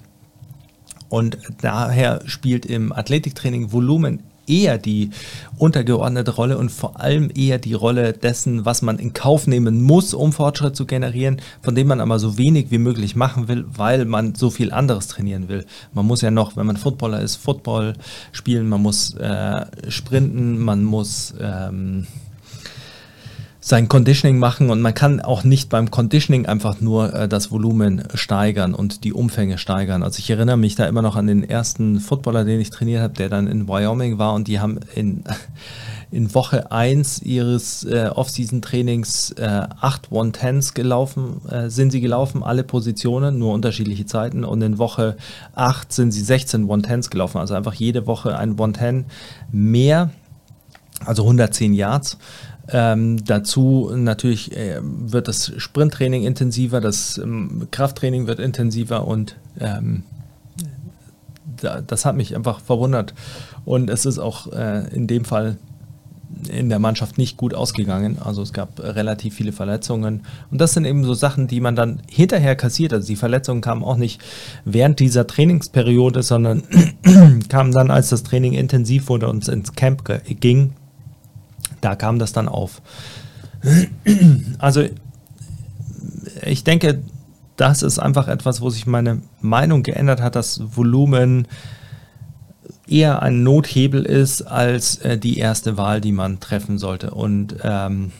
Und 1.08 1.38
daher 1.60 2.22
spielt 2.26 2.66
im 2.66 2.92
Athletiktraining 2.92 3.70
Volumen 3.70 4.24
eher 4.46 4.78
die 4.78 5.10
untergeordnete 5.58 6.32
Rolle 6.32 6.58
und 6.58 6.70
vor 6.70 7.00
allem 7.00 7.30
eher 7.34 7.58
die 7.58 7.74
Rolle 7.74 8.12
dessen, 8.12 8.64
was 8.64 8.82
man 8.82 8.98
in 8.98 9.12
Kauf 9.12 9.46
nehmen 9.46 9.82
muss, 9.82 10.14
um 10.14 10.32
Fortschritt 10.32 10.76
zu 10.76 10.86
generieren, 10.86 11.40
von 11.62 11.74
dem 11.74 11.88
man 11.88 12.00
aber 12.00 12.18
so 12.18 12.38
wenig 12.38 12.70
wie 12.70 12.78
möglich 12.78 13.16
machen 13.16 13.48
will, 13.48 13.64
weil 13.74 14.04
man 14.04 14.34
so 14.34 14.50
viel 14.50 14.72
anderes 14.72 15.08
trainieren 15.08 15.48
will. 15.48 15.64
Man 15.92 16.06
muss 16.06 16.22
ja 16.22 16.30
noch, 16.30 16.56
wenn 16.56 16.66
man 16.66 16.76
Footballer 16.76 17.20
ist, 17.20 17.36
Football 17.36 17.94
spielen, 18.32 18.68
man 18.68 18.82
muss 18.82 19.14
äh, 19.14 19.66
sprinten, 19.88 20.58
man 20.58 20.84
muss 20.84 21.34
ähm, 21.40 22.06
sein 23.66 23.88
Conditioning 23.88 24.38
machen 24.38 24.68
und 24.68 24.82
man 24.82 24.92
kann 24.92 25.22
auch 25.22 25.42
nicht 25.42 25.70
beim 25.70 25.90
Conditioning 25.90 26.44
einfach 26.44 26.82
nur 26.82 27.14
äh, 27.14 27.28
das 27.28 27.50
Volumen 27.50 28.06
steigern 28.12 28.74
und 28.74 29.04
die 29.04 29.14
Umfänge 29.14 29.56
steigern. 29.56 30.02
Also 30.02 30.18
ich 30.18 30.28
erinnere 30.28 30.58
mich 30.58 30.74
da 30.74 30.84
immer 30.84 31.00
noch 31.00 31.16
an 31.16 31.26
den 31.26 31.48
ersten 31.48 31.98
Footballer, 31.98 32.44
den 32.44 32.60
ich 32.60 32.68
trainiert 32.68 33.00
habe, 33.00 33.14
der 33.14 33.30
dann 33.30 33.46
in 33.46 33.66
Wyoming 33.66 34.18
war 34.18 34.34
und 34.34 34.48
die 34.48 34.60
haben 34.60 34.80
in, 34.94 35.24
in 36.10 36.34
Woche 36.34 36.72
1 36.72 37.22
ihres 37.22 37.84
äh, 37.84 38.10
Off-Season-Trainings 38.14 39.30
äh, 39.38 39.62
8 39.80 40.08
110s 40.08 40.74
gelaufen, 40.74 41.40
äh, 41.50 41.70
sind 41.70 41.90
sie 41.90 42.02
gelaufen, 42.02 42.42
alle 42.42 42.64
Positionen, 42.64 43.38
nur 43.38 43.54
unterschiedliche 43.54 44.04
Zeiten 44.04 44.44
und 44.44 44.60
in 44.60 44.76
Woche 44.76 45.16
8 45.54 45.90
sind 45.90 46.12
sie 46.12 46.20
16 46.20 46.68
110s 46.68 47.08
gelaufen, 47.08 47.38
also 47.38 47.54
einfach 47.54 47.72
jede 47.72 48.06
Woche 48.06 48.36
ein 48.36 48.50
110 48.50 49.06
mehr, 49.50 50.10
also 51.06 51.22
110 51.22 51.72
Yards. 51.72 52.18
Ähm, 52.68 53.24
dazu 53.24 53.92
natürlich 53.94 54.56
äh, 54.56 54.80
wird 54.82 55.28
das 55.28 55.52
Sprinttraining 55.56 56.24
intensiver, 56.24 56.80
das 56.80 57.18
ähm, 57.18 57.68
Krafttraining 57.70 58.26
wird 58.26 58.38
intensiver 58.38 59.06
und 59.06 59.36
ähm, 59.60 60.04
da, 61.60 61.82
das 61.82 62.04
hat 62.04 62.16
mich 62.16 62.34
einfach 62.34 62.60
verwundert. 62.60 63.14
Und 63.64 63.90
es 63.90 64.06
ist 64.06 64.18
auch 64.18 64.50
äh, 64.52 64.88
in 64.94 65.06
dem 65.06 65.24
Fall 65.24 65.58
in 66.48 66.68
der 66.68 66.78
Mannschaft 66.78 67.16
nicht 67.16 67.36
gut 67.36 67.54
ausgegangen. 67.54 68.18
Also 68.18 68.42
es 68.42 68.52
gab 68.52 68.80
relativ 68.80 69.34
viele 69.34 69.52
Verletzungen. 69.52 70.24
Und 70.50 70.60
das 70.60 70.72
sind 70.72 70.84
eben 70.84 71.04
so 71.04 71.14
Sachen, 71.14 71.46
die 71.46 71.60
man 71.60 71.76
dann 71.76 72.02
hinterher 72.10 72.56
kassiert. 72.56 72.92
Also 72.92 73.06
die 73.06 73.16
Verletzungen 73.16 73.60
kamen 73.60 73.84
auch 73.84 73.96
nicht 73.96 74.20
während 74.64 75.00
dieser 75.00 75.26
Trainingsperiode, 75.26 76.22
sondern 76.22 76.64
kamen 77.48 77.72
dann, 77.72 77.90
als 77.90 78.08
das 78.08 78.24
Training 78.24 78.52
intensiv 78.52 79.08
wurde 79.08 79.28
und 79.28 79.46
ins 79.48 79.72
Camp 79.74 80.02
ging 80.40 80.72
da 81.84 81.96
kam 81.96 82.18
das 82.18 82.32
dann 82.32 82.48
auf. 82.48 82.82
Also 84.58 84.84
ich 86.42 86.64
denke, 86.64 87.02
das 87.56 87.82
ist 87.82 87.98
einfach 87.98 88.28
etwas, 88.28 88.60
wo 88.60 88.70
sich 88.70 88.86
meine 88.86 89.22
Meinung 89.40 89.82
geändert 89.82 90.20
hat, 90.20 90.36
dass 90.36 90.76
Volumen 90.76 91.46
eher 92.86 93.22
ein 93.22 93.42
Nothebel 93.42 94.04
ist 94.04 94.42
als 94.42 94.96
äh, 94.98 95.18
die 95.18 95.38
erste 95.38 95.76
Wahl, 95.76 96.00
die 96.00 96.12
man 96.12 96.40
treffen 96.40 96.78
sollte. 96.78 97.12
Und 97.12 97.56
ähm, 97.62 98.12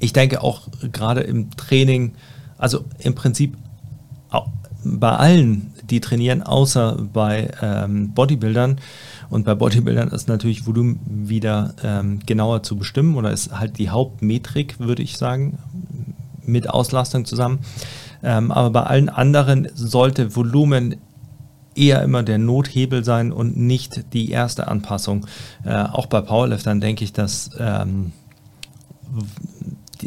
ich 0.00 0.12
denke 0.12 0.42
auch 0.42 0.68
gerade 0.92 1.20
im 1.22 1.50
Training, 1.56 2.14
also 2.58 2.84
im 2.98 3.14
Prinzip 3.14 3.56
bei 4.84 5.10
allen, 5.10 5.72
die 5.90 6.00
trainieren, 6.00 6.42
außer 6.42 6.96
bei 7.12 7.50
ähm, 7.62 8.12
Bodybuildern, 8.12 8.78
und 9.30 9.44
bei 9.44 9.54
Bodybuildern 9.54 10.08
ist 10.08 10.28
natürlich 10.28 10.66
Volumen 10.66 11.00
wieder 11.06 11.74
ähm, 11.82 12.20
genauer 12.24 12.62
zu 12.62 12.76
bestimmen 12.76 13.16
oder 13.16 13.32
ist 13.32 13.58
halt 13.58 13.78
die 13.78 13.90
Hauptmetrik, 13.90 14.78
würde 14.78 15.02
ich 15.02 15.16
sagen, 15.16 15.58
mit 16.44 16.70
Auslastung 16.70 17.24
zusammen. 17.24 17.58
Ähm, 18.22 18.52
aber 18.52 18.70
bei 18.70 18.82
allen 18.84 19.08
anderen 19.08 19.68
sollte 19.74 20.36
Volumen 20.36 20.96
eher 21.74 22.02
immer 22.02 22.22
der 22.22 22.38
Nothebel 22.38 23.04
sein 23.04 23.32
und 23.32 23.56
nicht 23.56 24.12
die 24.12 24.30
erste 24.30 24.68
Anpassung. 24.68 25.26
Äh, 25.64 25.74
auch 25.74 26.06
bei 26.06 26.20
Powerliftern 26.20 26.80
denke 26.80 27.04
ich, 27.04 27.12
dass 27.12 27.50
ähm, 27.58 28.12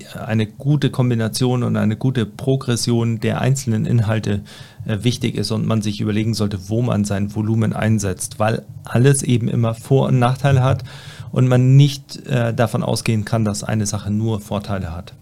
eine 0.06 0.46
gute 0.46 0.89
Kombination 0.89 1.63
und 1.63 1.75
eine 1.77 1.96
gute 1.96 2.25
Progression 2.25 3.20
der 3.20 3.42
einzelnen 3.42 3.86
Inhalte 3.86 4.42
äh, 4.86 5.04
wichtig 5.04 5.36
ist 5.36 5.51
und 5.51 5.66
man 5.66 5.82
sich 5.82 6.01
überlegen 6.01 6.34
sollte, 6.34 6.70
wo 6.70 6.82
man 6.82 7.06
sein 7.06 7.34
Volumen 7.36 7.74
einsetzt, 7.74 8.39
weil 8.39 8.66
alles 8.84 9.24
eben 9.24 9.48
immer 9.48 9.74
Vor- 9.74 10.08
und 10.08 10.20
Nachteile 10.20 10.63
hat 10.63 10.84
und 11.32 11.48
man 11.48 11.75
nicht 11.75 12.25
äh, 12.27 12.54
davon 12.54 12.84
ausgehen 12.84 13.25
kann, 13.25 13.46
dass 13.46 13.63
eine 13.63 13.86
Sache 13.86 14.12
nur 14.12 14.39
Vorteile 14.39 14.96
hat. 14.96 15.13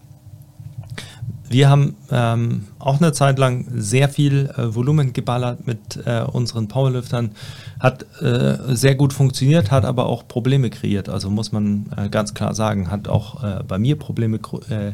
Wir 1.47 1.69
haben 1.69 1.95
ähm, 2.09 2.65
auch 2.79 2.99
eine 2.99 3.13
Zeit 3.13 3.37
lang 3.37 3.65
sehr 3.75 4.09
viel 4.09 4.49
äh, 4.57 4.73
Volumen 4.73 5.13
geballert 5.13 5.67
mit 5.67 5.99
äh, 6.05 6.21
unseren 6.21 6.67
Powerliftern. 6.67 7.31
Hat 7.79 8.05
äh, 8.21 8.57
sehr 8.75 8.95
gut 8.95 9.13
funktioniert, 9.13 9.69
hat 9.69 9.85
aber 9.85 10.07
auch 10.07 10.27
Probleme 10.27 10.69
kreiert. 10.69 11.07
Also 11.07 11.29
muss 11.29 11.51
man 11.51 11.85
äh, 11.95 12.09
ganz 12.09 12.33
klar 12.33 12.55
sagen, 12.55 12.89
hat 12.89 13.07
auch 13.07 13.43
äh, 13.43 13.63
bei 13.67 13.77
mir 13.77 13.95
Probleme 13.95 14.37
äh, 14.69 14.93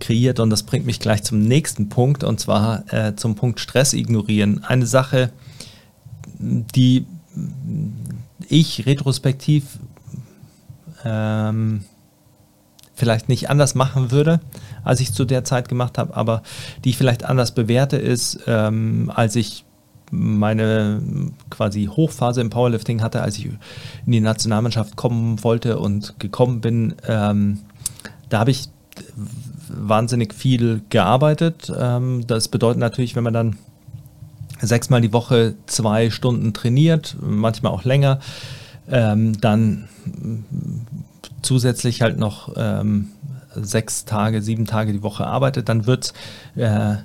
kreiert. 0.00 0.38
Und 0.38 0.50
das 0.50 0.64
bringt 0.64 0.84
mich 0.84 1.00
gleich 1.00 1.22
zum 1.22 1.40
nächsten 1.40 1.88
Punkt, 1.88 2.24
und 2.24 2.40
zwar 2.40 2.84
zum 3.16 3.34
Punkt 3.34 3.60
Stress 3.60 3.92
ignorieren. 3.92 4.64
Eine 4.64 4.86
Sache, 4.86 5.30
die 6.38 7.06
ich 8.48 8.86
retrospektiv 8.86 9.78
ähm, 11.04 11.84
vielleicht 13.00 13.30
nicht 13.30 13.48
anders 13.48 13.74
machen 13.74 14.10
würde, 14.10 14.40
als 14.84 15.00
ich 15.00 15.12
zu 15.12 15.24
der 15.24 15.42
Zeit 15.42 15.68
gemacht 15.68 15.96
habe, 15.96 16.14
aber 16.14 16.42
die 16.84 16.90
ich 16.90 16.98
vielleicht 16.98 17.24
anders 17.24 17.52
bewerte, 17.52 17.96
ist, 17.96 18.40
ähm, 18.46 19.10
als 19.12 19.34
ich 19.36 19.64
meine 20.10 21.00
quasi 21.48 21.86
Hochphase 21.86 22.42
im 22.42 22.50
Powerlifting 22.50 23.00
hatte, 23.00 23.22
als 23.22 23.38
ich 23.38 23.46
in 23.46 24.12
die 24.12 24.20
Nationalmannschaft 24.20 24.96
kommen 24.96 25.42
wollte 25.42 25.78
und 25.78 26.18
gekommen 26.18 26.60
bin, 26.60 26.94
ähm, 27.08 27.60
da 28.28 28.40
habe 28.40 28.50
ich 28.50 28.68
wahnsinnig 29.68 30.34
viel 30.34 30.82
gearbeitet. 30.90 31.72
Ähm, 31.74 32.26
das 32.26 32.48
bedeutet 32.48 32.80
natürlich, 32.80 33.16
wenn 33.16 33.24
man 33.24 33.32
dann 33.32 33.56
sechsmal 34.60 35.00
die 35.00 35.12
Woche 35.14 35.54
zwei 35.66 36.10
Stunden 36.10 36.52
trainiert, 36.52 37.16
manchmal 37.20 37.72
auch 37.72 37.84
länger, 37.84 38.20
ähm, 38.90 39.40
dann 39.40 39.88
zusätzlich 41.42 42.02
halt 42.02 42.18
noch 42.18 42.54
ähm, 42.56 43.10
sechs 43.54 44.04
Tage, 44.04 44.42
sieben 44.42 44.66
Tage 44.66 44.92
die 44.92 45.02
Woche 45.02 45.26
arbeitet, 45.26 45.68
dann 45.68 45.86
wird 45.86 46.12
es 46.56 46.62
äh, 46.62 46.96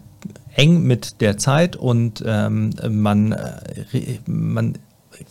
eng 0.56 0.84
mit 0.84 1.22
der 1.22 1.38
Zeit 1.38 1.76
und 1.76 2.24
ähm, 2.26 2.72
man, 2.90 3.32
äh, 3.34 4.20
man 4.26 4.78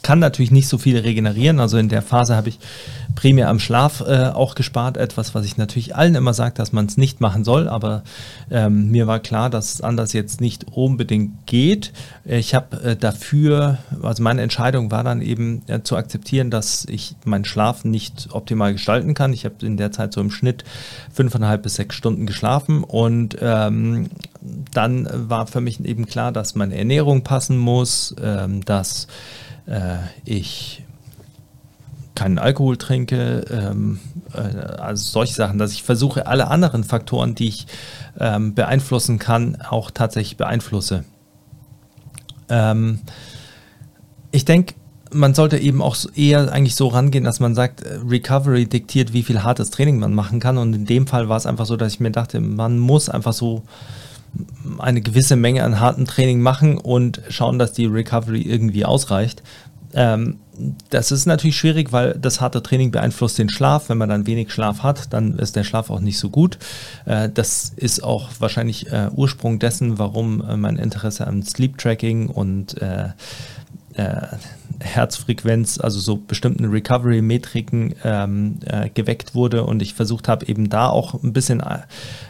kann 0.03 0.19
natürlich 0.19 0.51
nicht 0.51 0.69
so 0.69 0.79
viel 0.79 0.99
regenerieren. 0.99 1.61
Also 1.61 1.79
in 1.79 1.89
der 1.89 2.03
Phase 2.03 2.37
habe 2.37 2.49
ich 2.49 2.59
primär 3.15 3.49
am 3.49 3.59
Schlaf 3.59 4.01
äh, 4.01 4.31
auch 4.35 4.55
gespart. 4.55 4.97
Etwas, 4.97 5.35
was 5.35 5.45
ich 5.45 5.57
natürlich 5.57 5.97
allen 5.97 6.15
immer 6.15 6.35
sage, 6.35 6.55
dass 6.55 6.73
man 6.73 6.87
es 6.87 6.97
nicht 6.97 7.21
machen 7.21 7.45
soll. 7.45 7.69
Aber 7.69 8.03
ähm, 8.51 8.91
mir 8.91 9.07
war 9.07 9.21
klar, 9.21 9.51
dass 9.51 9.75
es 9.75 9.81
anders 9.81 10.13
jetzt 10.13 10.41
nicht 10.41 10.67
unbedingt 10.73 11.47
geht. 11.47 11.93
Ich 12.25 12.55
habe 12.55 12.83
äh, 12.83 12.97
dafür, 12.97 13.79
also 14.03 14.23
meine 14.23 14.43
Entscheidung 14.43 14.91
war 14.91 15.05
dann 15.05 15.23
eben 15.23 15.63
äh, 15.69 15.83
zu 15.83 15.97
akzeptieren, 15.97 16.51
dass 16.51 16.87
ich 16.89 17.17
meinen 17.25 17.45
Schlaf 17.45 17.85
nicht 17.85 18.29
optimal 18.33 18.73
gestalten 18.73 19.15
kann. 19.15 19.33
Ich 19.33 19.45
habe 19.45 19.65
in 19.65 19.77
der 19.77 19.93
Zeit 19.93 20.13
so 20.13 20.21
im 20.21 20.31
Schnitt 20.31 20.65
fünfeinhalb 21.13 21.63
bis 21.63 21.77
sechs 21.77 21.95
Stunden 21.95 22.27
geschlafen 22.27 22.85
und 22.85 23.37
ähm, 23.41 24.09
dann 24.73 25.09
war 25.29 25.47
für 25.47 25.61
mich 25.61 25.83
eben 25.85 26.07
klar, 26.07 26.33
dass 26.33 26.55
meine 26.55 26.77
Ernährung 26.77 27.23
passen 27.23 27.57
muss, 27.57 28.15
ähm, 28.23 28.65
dass 28.65 29.07
äh, 29.67 29.99
ich 30.25 30.85
keinen 32.15 32.39
Alkohol 32.39 32.77
trinke, 32.77 33.45
ähm, 33.51 33.99
äh, 34.33 34.39
also 34.39 35.11
solche 35.11 35.35
Sachen, 35.35 35.59
dass 35.59 35.73
ich 35.73 35.83
versuche, 35.83 36.27
alle 36.27 36.49
anderen 36.49 36.85
Faktoren, 36.85 37.35
die 37.35 37.49
ich 37.49 37.67
ähm, 38.19 38.55
beeinflussen 38.55 39.19
kann, 39.19 39.61
auch 39.61 39.91
tatsächlich 39.91 40.37
beeinflusse. 40.37 41.05
Ähm, 42.49 43.01
ich 44.31 44.45
denke, 44.45 44.75
man 45.13 45.35
sollte 45.35 45.59
eben 45.59 45.81
auch 45.81 45.97
eher 46.15 46.53
eigentlich 46.53 46.75
so 46.75 46.89
rangehen, 46.89 47.25
dass 47.25 47.41
man 47.41 47.55
sagt, 47.55 47.83
äh, 47.83 47.99
Recovery 48.07 48.67
diktiert, 48.67 49.13
wie 49.13 49.23
viel 49.23 49.43
hartes 49.43 49.71
Training 49.71 49.99
man 49.99 50.15
machen 50.15 50.41
kann. 50.41 50.59
Und 50.59 50.75
in 50.75 50.87
dem 50.87 51.07
Fall 51.07 51.29
war 51.29 51.37
es 51.37 51.47
einfach 51.47 51.67
so, 51.67 51.77
dass 51.77 51.95
ich 51.95 52.01
mir 52.01 52.11
dachte, 52.11 52.41
man 52.41 52.79
muss 52.79 53.09
einfach 53.09 53.33
so 53.33 53.63
eine 54.79 55.01
gewisse 55.01 55.37
Menge 55.37 55.63
an 55.63 55.81
hartem 55.81 56.07
Training 56.07 56.41
machen 56.41 56.79
und 56.79 57.21
schauen, 57.29 57.59
dass 57.59 57.73
die 57.73 57.87
Recovery 57.87 58.43
irgendwie 58.43 58.85
ausreicht. 58.85 59.43
Ähm, 59.95 60.39
das 60.91 61.11
ist 61.11 61.27
natürlich 61.27 61.57
schwierig, 61.57 61.93
weil 61.93 62.15
das 62.15 62.41
harte 62.41 62.63
Training 62.63 62.91
beeinflusst 62.91 63.39
den 63.39 63.49
Schlaf. 63.49 63.89
Wenn 63.89 63.99
man 63.99 64.09
dann 64.09 64.27
wenig 64.27 64.53
Schlaf 64.53 64.83
hat, 64.83 65.13
dann 65.13 65.39
ist 65.39 65.57
der 65.57 65.65
Schlaf 65.65 65.91
auch 65.91 66.01
nicht 66.01 66.19
so 66.19 66.31
gut. 66.31 66.59
Äh, 67.07 67.29
das 67.33 67.73
ist 67.77 68.03
auch 68.03 68.31
wahrscheinlich 68.39 68.91
äh, 68.93 69.09
Ursprung 69.15 69.59
dessen, 69.59 69.99
warum 69.99 70.43
äh, 70.43 70.57
mein 70.57 70.77
Interesse 70.77 71.27
an 71.27 71.43
Sleep 71.43 71.79
Tracking 71.79 72.29
und 72.29 72.81
äh, 72.81 73.09
äh, 73.95 74.27
Herzfrequenz, 74.81 75.79
also 75.79 76.01
so 76.01 76.17
bestimmten 76.17 76.67
Recovery-Metriken 76.67 77.95
ähm, 78.05 78.59
äh, 78.67 78.91
geweckt 78.91 79.35
wurde 79.35 79.65
und 79.65 79.83
ich 79.83 79.95
versucht 79.95 80.29
habe, 80.29 80.47
eben 80.47 80.69
da 80.69 80.89
auch 80.89 81.23
ein 81.23 81.33
bisschen 81.33 81.61
äh, 81.61 81.81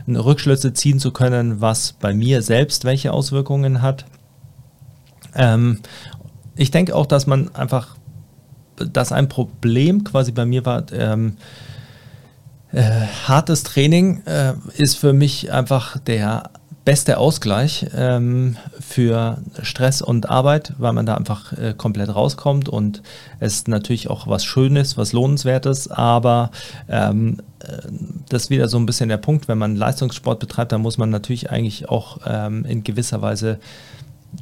Rückschlüsse 0.08 0.72
ziehen 0.72 0.98
zu 0.98 1.10
können, 1.10 1.60
was 1.60 1.92
bei 1.92 2.14
mir 2.14 2.42
selbst 2.42 2.84
welche 2.84 3.12
Auswirkungen 3.12 3.82
hat. 3.82 4.04
Ähm, 5.34 5.80
ich 6.56 6.70
denke 6.70 6.94
auch, 6.94 7.06
dass 7.06 7.26
man 7.26 7.54
einfach, 7.54 7.96
dass 8.76 9.12
ein 9.12 9.28
Problem 9.28 10.04
quasi 10.04 10.32
bei 10.32 10.46
mir 10.46 10.64
war, 10.64 10.84
ähm, 10.92 11.36
äh, 12.72 13.06
hartes 13.26 13.62
Training 13.62 14.22
äh, 14.26 14.54
ist 14.76 14.98
für 14.98 15.12
mich 15.12 15.52
einfach 15.52 15.98
der 15.98 16.50
beste 16.84 17.16
Ausgleich 17.16 17.86
ähm, 17.96 18.56
für 18.78 19.38
Stress 19.62 20.02
und 20.02 20.28
Arbeit, 20.28 20.74
weil 20.78 20.92
man 20.92 21.06
da 21.06 21.14
einfach 21.14 21.52
äh, 21.54 21.74
komplett 21.76 22.14
rauskommt 22.14 22.68
und 22.68 23.02
es 23.40 23.54
ist 23.54 23.68
natürlich 23.68 24.10
auch 24.10 24.26
was 24.26 24.44
Schönes, 24.44 24.98
was 24.98 25.12
Lohnenswertes, 25.12 25.90
aber 25.90 26.50
ähm, 26.88 27.38
äh, 27.60 27.78
das 28.28 28.44
ist 28.44 28.50
wieder 28.50 28.68
so 28.68 28.76
ein 28.76 28.86
bisschen 28.86 29.08
der 29.08 29.16
Punkt, 29.16 29.48
wenn 29.48 29.58
man 29.58 29.76
Leistungssport 29.76 30.40
betreibt, 30.40 30.72
dann 30.72 30.82
muss 30.82 30.98
man 30.98 31.08
natürlich 31.08 31.50
eigentlich 31.50 31.88
auch 31.88 32.18
ähm, 32.26 32.64
in 32.66 32.84
gewisser 32.84 33.22
Weise 33.22 33.58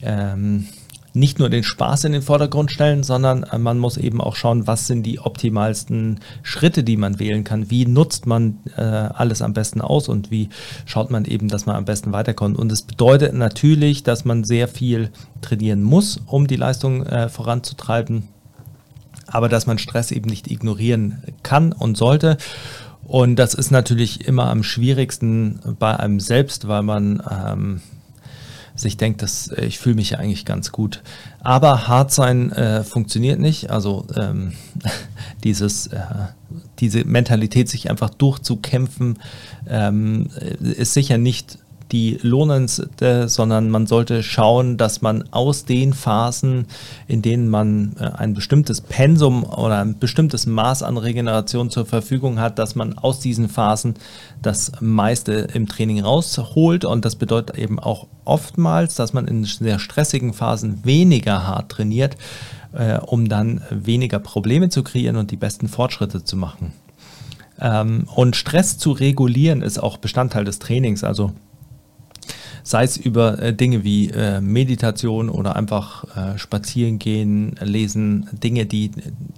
ähm, 0.03 0.67
nicht 1.15 1.39
nur 1.39 1.51
den 1.51 1.63
Spaß 1.63 2.05
in 2.05 2.13
den 2.13 2.23
Vordergrund 2.23 2.71
stellen, 2.73 3.03
sondern 3.03 3.43
äh, 3.45 3.59
man 3.59 3.79
muss 3.79 3.97
eben 3.97 4.21
auch 4.21 4.37
schauen, 4.37 4.67
was 4.67 4.87
sind 4.87 5.05
die 5.05 5.21
optimalsten 5.21 6.21
Schritte, 6.43 6.85
die 6.85 6.97
man 6.97 7.19
wählen 7.19 7.45
kann. 7.45 7.71
Wie 7.71 7.87
nutzt 7.87 8.27
man 8.27 8.59
äh, 8.77 8.81
alles 8.83 9.43
am 9.43 9.53
besten 9.53 9.81
aus 9.81 10.09
und 10.09 10.31
wie 10.31 10.49
schaut 10.87 11.11
man 11.11 11.25
eben, 11.25 11.49
dass 11.49 11.67
man 11.67 11.77
am 11.77 11.85
besten 11.85 12.13
weiterkommt. 12.13 12.59
Und 12.59 12.73
es 12.73 12.83
bedeutet 12.83 13.35
natürlich, 13.35 14.03
dass 14.03 14.25
man 14.25 14.45
sehr 14.45 14.69
viel 14.69 15.11
trainieren 15.41 15.83
muss, 15.83 16.21
um 16.27 16.47
die 16.47 16.57
Leistung 16.57 17.05
äh, 17.05 17.29
voranzutreiben, 17.29 18.29
aber 19.27 19.49
dass 19.49 19.67
man 19.67 19.79
Stress 19.79 20.11
eben 20.13 20.31
nicht 20.31 20.51
ignorieren 20.51 21.23
kann 21.43 21.73
und 21.73 21.97
sollte. 21.97 22.39
Und 23.05 23.37
das 23.37 23.55
ist 23.55 23.71
natürlich 23.71 24.27
immer 24.27 24.49
am 24.49 24.63
schwierigsten 24.63 25.61
bei 25.79 25.99
einem 25.99 26.21
selbst, 26.21 26.69
weil 26.69 26.83
man 26.83 27.23
ähm, 27.31 27.81
sich 28.75 28.97
denkt, 28.97 29.23
dass 29.23 29.49
äh, 29.49 29.65
ich 29.65 29.79
fühle 29.79 29.97
mich 29.97 30.11
ja 30.11 30.19
eigentlich 30.19 30.45
ganz 30.45 30.73
gut. 30.73 31.03
Aber 31.41 31.89
hart 31.89 32.13
sein 32.13 32.53
äh, 32.53 32.85
funktioniert 32.85 33.39
nicht. 33.39 33.71
Also 33.71 34.07
ähm, 34.17 34.53
dieses, 35.45 35.89
äh, 35.89 36.01
diese 36.79 37.05
Mentalität, 37.05 37.69
sich 37.69 37.91
einfach 37.91 38.11
durchzukämpfen, 38.11 39.19
ähm, 39.69 40.29
ist 40.61 40.95
sicher 40.95 41.19
nicht 41.19 41.59
die 41.93 42.19
lohnendste, 42.23 43.29
sondern 43.29 43.69
man 43.69 43.87
sollte 43.87 44.23
schauen, 44.23 44.79
dass 44.79 45.03
man 45.03 45.25
aus 45.31 45.67
den 45.67 45.93
Phasen, 45.93 46.67
in 47.07 47.21
denen 47.21 47.49
man 47.49 47.95
äh, 48.01 48.05
ein 48.05 48.33
bestimmtes 48.33 48.81
Pensum 48.81 49.45
oder 49.45 49.81
ein 49.81 49.99
bestimmtes 49.99 50.47
Maß 50.47 50.83
an 50.83 50.97
Regeneration 50.97 51.69
zur 51.69 51.85
Verfügung 51.85 52.41
hat, 52.41 52.59
dass 52.59 52.75
man 52.75 52.97
aus 52.97 53.21
diesen 53.21 53.51
Phasen 53.51 53.95
das 54.41 54.73
meiste 54.81 55.33
im 55.53 55.69
Training 55.69 56.01
rausholt. 56.01 56.87
Und 56.87 57.05
das 57.05 57.17
bedeutet 57.17 57.59
eben 57.59 57.79
auch 57.79 58.07
oftmals, 58.25 58.95
dass 58.95 59.13
man 59.13 59.29
in 59.29 59.45
sehr 59.45 59.79
stressigen 59.79 60.33
Phasen 60.33 60.85
weniger 60.85 61.47
hart 61.47 61.71
trainiert, 61.71 62.17
äh, 62.73 62.99
um 62.99 63.29
dann 63.29 63.61
weniger 63.71 64.19
Probleme 64.19 64.71
zu 64.71 64.83
kreieren 64.83 65.17
und 65.17 65.31
die 65.31 65.37
besten 65.37 65.69
Fortschritte 65.69 66.25
zu 66.25 66.37
machen. 66.37 66.73
Ähm, 67.61 68.07
und 68.15 68.35
Stress 68.35 68.79
zu 68.79 68.93
regulieren 68.93 69.61
ist 69.61 69.79
auch 69.79 69.99
Bestandteil 69.99 70.45
des 70.45 70.59
Trainings. 70.59 71.05
Also 71.05 71.33
sei 72.63 72.85
es 72.85 72.97
über 72.97 73.41
äh, 73.41 73.55
Dinge 73.55 73.85
wie 73.85 74.11
äh, 74.11 74.41
Meditation 74.41 75.29
oder 75.29 75.57
einfach 75.57 76.05
äh, 76.17 76.39
spazieren 76.39 76.99
gehen, 76.99 77.57
lesen, 77.61 78.29
Dinge, 78.33 78.67
die 78.67 78.91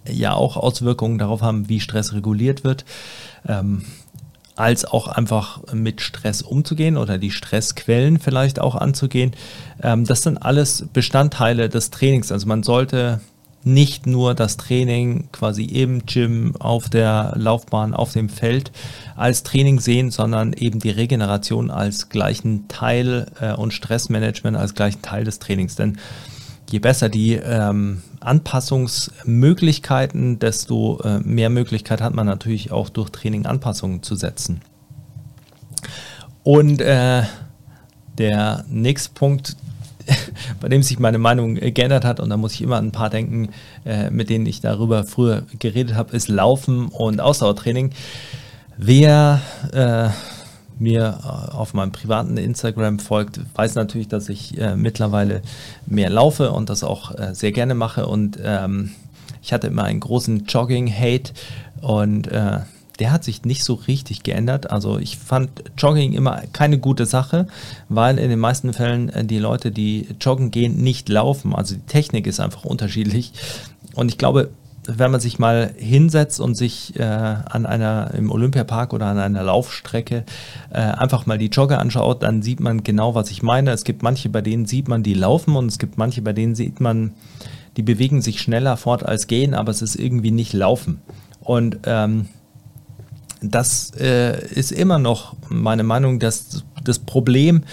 äh, 0.05 0.13
ja 0.13 0.35
auch 0.35 0.57
Auswirkungen 0.57 1.19
darauf 1.19 1.43
haben, 1.43 1.69
wie 1.69 1.81
Stress 1.81 2.13
reguliert 2.13 2.65
wird. 2.65 2.85
Ähm, 3.47 3.83
als 4.57 4.85
auch 4.85 5.09
einfach 5.09 5.61
mit 5.73 6.01
Stress 6.01 6.41
umzugehen 6.43 6.97
oder 6.97 7.19
die 7.19 7.33
Stressquellen 7.33 8.19
vielleicht 8.19 8.61
auch 8.61 8.77
anzugehen. 8.77 9.33
Ähm, 9.83 10.05
das 10.05 10.23
sind 10.23 10.39
alles 10.39 10.87
Bestandteile 10.93 11.69
des 11.69 11.91
Trainings. 11.91 12.31
Also 12.31 12.47
man 12.47 12.63
sollte 12.63 13.21
nicht 13.65 14.07
nur 14.07 14.35
das 14.35 14.59
Training 14.59 15.29
quasi 15.33 15.65
im 15.65 16.05
Gym, 16.07 16.55
auf 16.59 16.91
der 16.91 17.33
Laufbahn, 17.37 17.95
auf 17.95 18.13
dem 18.13 18.29
Feld 18.29 18.73
als 19.17 19.43
Training 19.43 19.81
sehen, 19.81 20.11
sondern 20.11 20.53
eben 20.53 20.81
die 20.81 20.91
Regeneration 20.91 21.71
als 21.71 22.11
gleichen 22.11 22.69
Teil 22.69 23.27
äh, 23.41 23.55
und 23.55 23.73
Stressmanagement 23.73 24.55
als 24.57 24.75
gleichen 24.75 25.03
Teil 25.03 25.25
des 25.25 25.39
Trainings. 25.39 25.77
Denn 25.77 25.99
je 26.71 26.79
besser 26.79 27.09
die 27.09 27.33
ähm, 27.35 28.03
Anpassungsmöglichkeiten, 28.21 30.39
desto 30.39 31.01
äh, 31.01 31.21
mehr 31.21 31.51
Möglichkeit 31.51 32.03
hat 32.03 32.15
man 32.15 32.27
natürlich 32.27 32.71
auch 32.71 32.91
durch 32.91 33.09
Training 33.11 33.47
Anpassungen 33.47 34.03
zu 34.03 34.15
setzen. 34.15 34.61
Und 36.43 36.83
äh, 36.83 37.23
der 38.19 38.67
nächste 38.69 39.15
Punkt, 39.15 39.57
bei 40.61 40.69
dem 40.69 40.83
sich 40.83 40.99
meine 40.99 41.19
Meinung 41.19 41.57
äh, 41.57 41.73
geändert 41.73 42.05
hat. 42.05 42.21
Und 42.21 42.31
da 42.31 42.37
muss 42.37 42.55
ich 42.55 42.63
immer 42.63 42.77
an 42.77 42.87
ein 42.87 42.93
paar 42.93 43.11
denken, 43.11 43.51
äh, 43.85 44.11
mit 44.11 44.31
denen 44.31 44.47
ich 44.47 44.61
darüber 44.61 45.05
früher 45.05 45.45
geredet 45.59 45.95
habe, 45.95 46.17
ist 46.17 46.29
Laufen 46.29 46.89
und 46.89 47.21
Ausdauertraining. 47.21 47.91
Wer 48.77 49.41
äh, 49.73 50.09
mir 50.79 51.19
äh, 51.23 51.55
auf 51.55 51.75
meinem 51.75 51.93
privaten 51.93 52.37
Instagram 52.37 52.99
folgt, 52.99 53.41
weiß 53.55 53.75
natürlich, 53.77 54.09
dass 54.09 54.29
ich 54.29 54.59
äh, 54.59 54.77
mittlerweile 54.77 55.43
mehr 55.87 56.11
laufe 56.11 56.53
und 56.53 56.71
das 56.71 56.83
auch 56.83 57.15
äh, 57.15 57.35
sehr 57.35 57.53
gerne 57.53 57.75
mache. 57.75 58.07
Und 58.07 58.39
ähm, 58.43 58.91
ich 59.43 59.53
hatte 59.53 59.69
immer 59.69 59.85
einen 59.85 60.01
großen 60.01 60.47
Jogging-Hate. 60.47 61.33
Und 61.81 62.31
der 62.99 63.13
hat 63.13 63.25
sich 63.25 63.45
nicht 63.45 63.65
so 63.65 63.75
richtig 63.75 64.23
geändert. 64.23 64.71
Also 64.71 64.99
ich 64.99 65.19
fand 65.19 65.51
Jogging 65.77 66.13
immer 66.13 66.43
keine 66.53 66.79
gute 66.79 67.07
Sache, 67.07 67.47
weil 67.89 68.19
in 68.19 68.31
den 68.31 68.39
meisten 68.39 68.73
Fällen 68.73 69.09
äh, 69.09 69.25
die 69.25 69.39
Leute, 69.39 69.71
die 69.71 70.09
joggen 70.21 70.51
gehen, 70.51 70.77
nicht 70.77 71.09
laufen. 71.09 71.55
Also 71.55 71.75
die 71.75 71.83
Technik 71.83 72.27
ist 72.27 72.41
einfach 72.41 72.65
unterschiedlich. 72.65 73.33
Und 73.95 74.09
ich 74.09 74.19
glaube, 74.19 74.51
wenn 74.87 75.11
man 75.11 75.21
sich 75.21 75.39
mal 75.39 75.73
hinsetzt 75.77 76.41
und 76.41 76.57
sich 76.57 76.99
äh, 76.99 77.03
an 77.03 77.67
einer 77.67 78.13
im 78.15 78.31
Olympiapark 78.31 78.93
oder 78.93 79.07
an 79.07 79.19
einer 79.19 79.43
Laufstrecke 79.43 80.25
äh, 80.71 80.79
einfach 80.79 81.27
mal 81.27 81.39
die 81.39 81.47
Jogger 81.47 81.79
anschaut, 81.79 82.23
dann 82.23 82.43
sieht 82.43 82.61
man 82.61 82.83
genau, 82.85 83.15
was 83.15 83.31
ich 83.31 83.43
meine. 83.43 83.71
Es 83.71 83.85
gibt 83.85 84.03
manche, 84.03 84.29
bei 84.29 84.43
denen 84.43 84.67
sieht 84.67 84.89
man, 84.89 85.03
die 85.03 85.15
laufen 85.15 85.57
und 85.57 85.67
es 85.67 85.79
gibt 85.79 85.97
manche, 85.97 86.23
bei 86.23 86.33
denen 86.33 86.55
sieht 86.55 86.81
man, 86.81 87.15
die 87.77 87.83
bewegen 87.83 88.21
sich 88.21 88.41
schneller 88.41 88.77
fort 88.77 89.05
als 89.05 89.27
gehen, 89.27 89.55
aber 89.55 89.71
es 89.71 89.83
ist 89.83 89.97
irgendwie 89.97 90.31
nicht 90.31 90.53
laufen. 90.53 91.01
Und 91.41 91.79
ähm, 91.87 92.29
das 93.51 93.93
äh, 93.99 94.47
ist 94.49 94.73
immer 94.73 94.99
noch 94.99 95.35
meine 95.49 95.83
Meinung, 95.83 96.19
dass 96.19 96.65
das 96.83 96.99
Problem 96.99 97.65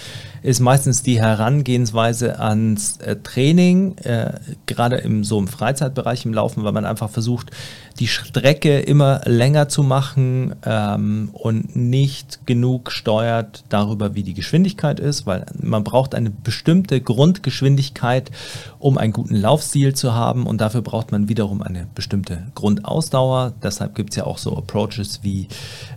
ist 0.42 0.60
meistens 0.60 1.02
die 1.02 1.20
Herangehensweise 1.20 2.38
ans 2.40 2.96
äh, 2.98 3.16
Training, 3.22 3.96
äh, 3.98 4.32
gerade 4.66 4.96
im 4.96 5.24
so 5.24 5.38
im 5.38 5.48
Freizeitbereich 5.48 6.24
im 6.24 6.34
Laufen, 6.34 6.64
weil 6.64 6.72
man 6.72 6.84
einfach 6.84 7.10
versucht, 7.10 7.50
die 7.98 8.08
Strecke 8.08 8.80
immer 8.80 9.20
länger 9.24 9.68
zu 9.68 9.82
machen 9.82 10.54
ähm, 10.64 11.30
und 11.32 11.76
nicht 11.76 12.46
genug 12.46 12.90
steuert 12.90 13.64
darüber, 13.68 14.14
wie 14.14 14.22
die 14.22 14.34
Geschwindigkeit 14.34 14.98
ist, 14.98 15.26
weil 15.26 15.46
man 15.60 15.84
braucht 15.84 16.14
eine 16.14 16.30
bestimmte 16.30 17.00
Grundgeschwindigkeit, 17.00 18.30
um 18.78 18.98
einen 18.98 19.12
guten 19.12 19.36
Laufstil 19.36 19.94
zu 19.94 20.14
haben 20.14 20.46
und 20.46 20.60
dafür 20.60 20.82
braucht 20.82 21.12
man 21.12 21.28
wiederum 21.28 21.62
eine 21.62 21.86
bestimmte 21.94 22.46
Grundausdauer. 22.54 23.52
Deshalb 23.62 23.94
gibt 23.94 24.10
es 24.10 24.16
ja 24.16 24.24
auch 24.24 24.38
so 24.38 24.56
Approaches 24.56 25.20
wie 25.22 25.48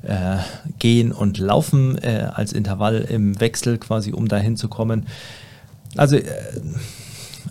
äh, 0.04 0.38
Gehen 0.80 1.12
und 1.12 1.38
Laufen 1.38 1.98
äh, 1.98 2.30
als 2.34 2.54
Intervall 2.54 3.02
im 3.10 3.40
Wechsel 3.40 3.78
quasi, 3.78 4.12
um 4.12 4.28
dahin 4.36 4.58
zu 4.58 4.68
kommen. 4.68 5.08
Also 5.98 6.18
äh, 6.18 6.26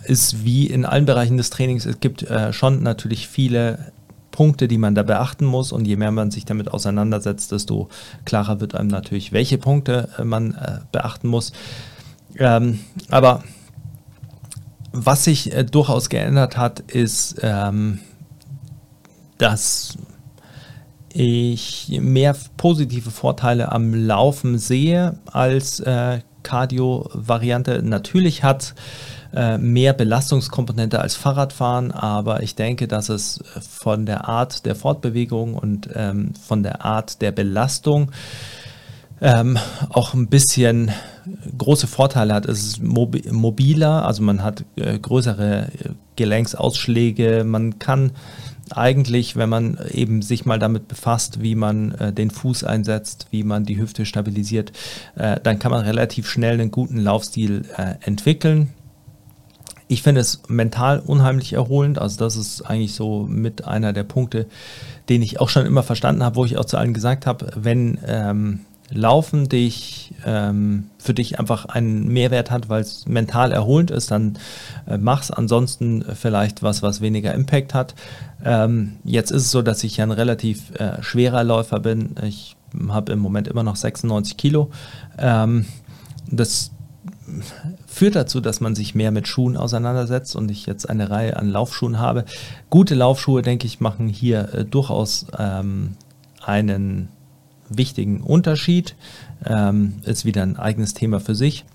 ist 0.03 0.45
wie 0.45 0.67
in 0.67 0.85
allen 0.85 1.05
Bereichen 1.05 1.37
des 1.37 1.49
Trainings, 1.49 1.85
es 1.85 1.99
gibt 1.99 2.23
äh, 2.23 2.53
schon 2.53 2.83
natürlich 2.83 3.27
viele 3.27 3.91
Punkte, 4.35 4.67
die 4.67 4.77
man 4.77 4.95
da 4.95 5.03
beachten 5.03 5.45
muss. 5.45 5.71
Und 5.71 5.85
je 5.85 5.95
mehr 5.95 6.11
man 6.11 6.29
sich 6.29 6.45
damit 6.45 6.71
auseinandersetzt, 6.71 7.51
desto 7.51 7.89
klarer 8.25 8.59
wird 8.59 8.75
einem 8.75 8.89
natürlich, 8.89 9.31
welche 9.31 9.57
Punkte 9.57 10.09
äh, 10.17 10.23
man 10.23 10.53
äh, 10.53 10.79
beachten 10.91 11.27
muss. 11.27 11.53
Ähm, 12.37 12.79
aber 13.09 13.43
was 14.91 15.23
sich 15.23 15.53
äh, 15.53 15.63
durchaus 15.63 16.09
geändert 16.09 16.57
hat, 16.57 16.81
ist, 16.81 17.37
ähm, 17.41 17.99
dass 19.37 19.97
ich 21.13 21.97
mehr 22.01 22.35
positive 22.57 23.11
Vorteile 23.11 23.71
am 23.71 23.93
Laufen 23.93 24.57
sehe 24.57 25.17
als 25.31 25.79
äh, 25.79 26.19
Cardio-Variante. 26.45 27.81
Natürlich 27.83 28.43
hat 28.43 28.75
äh, 29.35 29.57
mehr 29.57 29.91
Belastungskomponente 29.91 31.01
als 31.01 31.15
Fahrradfahren, 31.15 31.91
aber 31.91 32.43
ich 32.43 32.55
denke, 32.55 32.87
dass 32.87 33.09
es 33.09 33.43
von 33.69 34.05
der 34.05 34.29
Art 34.29 34.65
der 34.65 34.75
Fortbewegung 34.75 35.55
und 35.55 35.89
ähm, 35.93 36.33
von 36.41 36.63
der 36.63 36.85
Art 36.85 37.21
der 37.21 37.31
Belastung 37.31 38.11
ähm, 39.21 39.57
auch 39.89 40.13
ein 40.13 40.27
bisschen 40.27 40.91
große 41.57 41.87
Vorteile 41.87 42.33
hat. 42.33 42.45
Es 42.45 42.63
ist 42.63 42.83
mobiler, 42.83 44.05
also 44.05 44.21
man 44.21 44.43
hat 44.43 44.63
äh, 44.75 44.99
größere 44.99 45.69
Gelenksausschläge, 46.15 47.43
man 47.43 47.79
kann 47.79 48.11
eigentlich, 48.71 49.35
wenn 49.35 49.49
man 49.49 49.77
eben 49.91 50.21
sich 50.21 50.45
mal 50.45 50.59
damit 50.59 50.87
befasst, 50.87 51.41
wie 51.41 51.55
man 51.55 51.91
äh, 51.93 52.13
den 52.13 52.31
Fuß 52.31 52.63
einsetzt, 52.63 53.27
wie 53.31 53.43
man 53.43 53.65
die 53.65 53.77
Hüfte 53.77 54.05
stabilisiert, 54.05 54.71
äh, 55.15 55.39
dann 55.41 55.59
kann 55.59 55.71
man 55.71 55.81
relativ 55.81 56.27
schnell 56.27 56.55
einen 56.55 56.71
guten 56.71 56.97
Laufstil 56.97 57.65
äh, 57.77 57.95
entwickeln. 58.01 58.69
Ich 59.87 60.01
finde 60.01 60.21
es 60.21 60.41
mental 60.47 60.99
unheimlich 60.99 61.53
erholend. 61.53 61.99
Also 61.99 62.17
das 62.17 62.35
ist 62.35 62.63
eigentlich 62.63 62.95
so 62.95 63.27
mit 63.29 63.65
einer 63.65 63.93
der 63.93 64.03
Punkte, 64.03 64.47
den 65.09 65.21
ich 65.21 65.39
auch 65.39 65.49
schon 65.49 65.67
immer 65.67 65.83
verstanden 65.83 66.23
habe, 66.23 66.37
wo 66.37 66.45
ich 66.45 66.57
auch 66.57 66.65
zu 66.65 66.77
allen 66.77 66.95
gesagt 66.95 67.27
habe, 67.27 67.51
wenn 67.55 67.99
ähm, 68.07 68.61
Laufen 68.91 69.49
dich 69.49 70.13
ähm, 70.25 70.89
für 70.99 71.13
dich 71.13 71.39
einfach 71.39 71.65
einen 71.65 72.07
Mehrwert 72.07 72.51
hat, 72.51 72.69
weil 72.69 72.81
es 72.81 73.07
mental 73.07 73.51
erholend 73.51 73.89
ist, 73.89 74.11
dann 74.11 74.37
äh, 74.87 74.97
mach's. 74.97 75.31
Ansonsten 75.31 76.05
vielleicht 76.13 76.61
was, 76.61 76.83
was 76.83 77.01
weniger 77.01 77.33
Impact 77.33 77.73
hat. 77.73 77.95
Ähm, 78.43 78.97
jetzt 79.03 79.31
ist 79.31 79.43
es 79.43 79.51
so, 79.51 79.61
dass 79.63 79.83
ich 79.83 79.97
ja 79.97 80.03
ein 80.03 80.11
relativ 80.11 80.71
äh, 80.79 81.01
schwerer 81.01 81.43
Läufer 81.43 81.79
bin. 81.79 82.15
Ich 82.23 82.55
habe 82.89 83.11
im 83.11 83.19
Moment 83.19 83.47
immer 83.47 83.63
noch 83.63 83.75
96 83.75 84.37
Kilo. 84.37 84.69
Ähm, 85.17 85.65
das 86.29 86.71
führt 87.87 88.15
dazu, 88.15 88.39
dass 88.39 88.61
man 88.61 88.75
sich 88.75 88.95
mehr 88.95 89.11
mit 89.11 89.27
Schuhen 89.27 89.57
auseinandersetzt 89.57 90.35
und 90.35 90.51
ich 90.51 90.65
jetzt 90.65 90.89
eine 90.89 91.09
Reihe 91.09 91.37
an 91.37 91.49
Laufschuhen 91.49 91.99
habe. 91.99 92.25
Gute 92.69 92.95
Laufschuhe, 92.95 93.41
denke 93.41 93.65
ich, 93.65 93.79
machen 93.79 94.09
hier 94.09 94.53
äh, 94.53 94.65
durchaus 94.65 95.25
ähm, 95.37 95.95
einen 96.43 97.09
wichtigen 97.69 98.21
Unterschied. 98.21 98.95
Ähm, 99.45 99.95
ist 100.03 100.25
wieder 100.25 100.43
ein 100.43 100.57
eigenes 100.57 100.93
Thema 100.93 101.19
für 101.19 101.35
sich. 101.35 101.65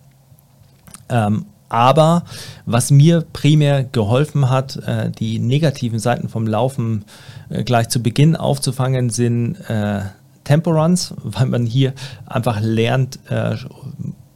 Ähm, 1.09 1.46
aber 1.68 2.24
was 2.66 2.90
mir 2.90 3.24
primär 3.33 3.85
geholfen 3.85 4.50
hat, 4.50 4.76
äh, 4.76 5.11
die 5.11 5.38
negativen 5.38 6.00
Seiten 6.00 6.29
vom 6.29 6.46
Laufen 6.46 7.05
äh, 7.48 7.62
gleich 7.62 7.88
zu 7.88 8.03
Beginn 8.03 8.35
aufzufangen, 8.35 9.09
sind 9.09 9.55
äh, 9.68 10.00
Temporuns, 10.44 11.14
weil 11.22 11.46
man 11.46 11.66
hier 11.66 11.92
einfach 12.26 12.61
lernt, 12.61 13.20
äh, 13.29 13.57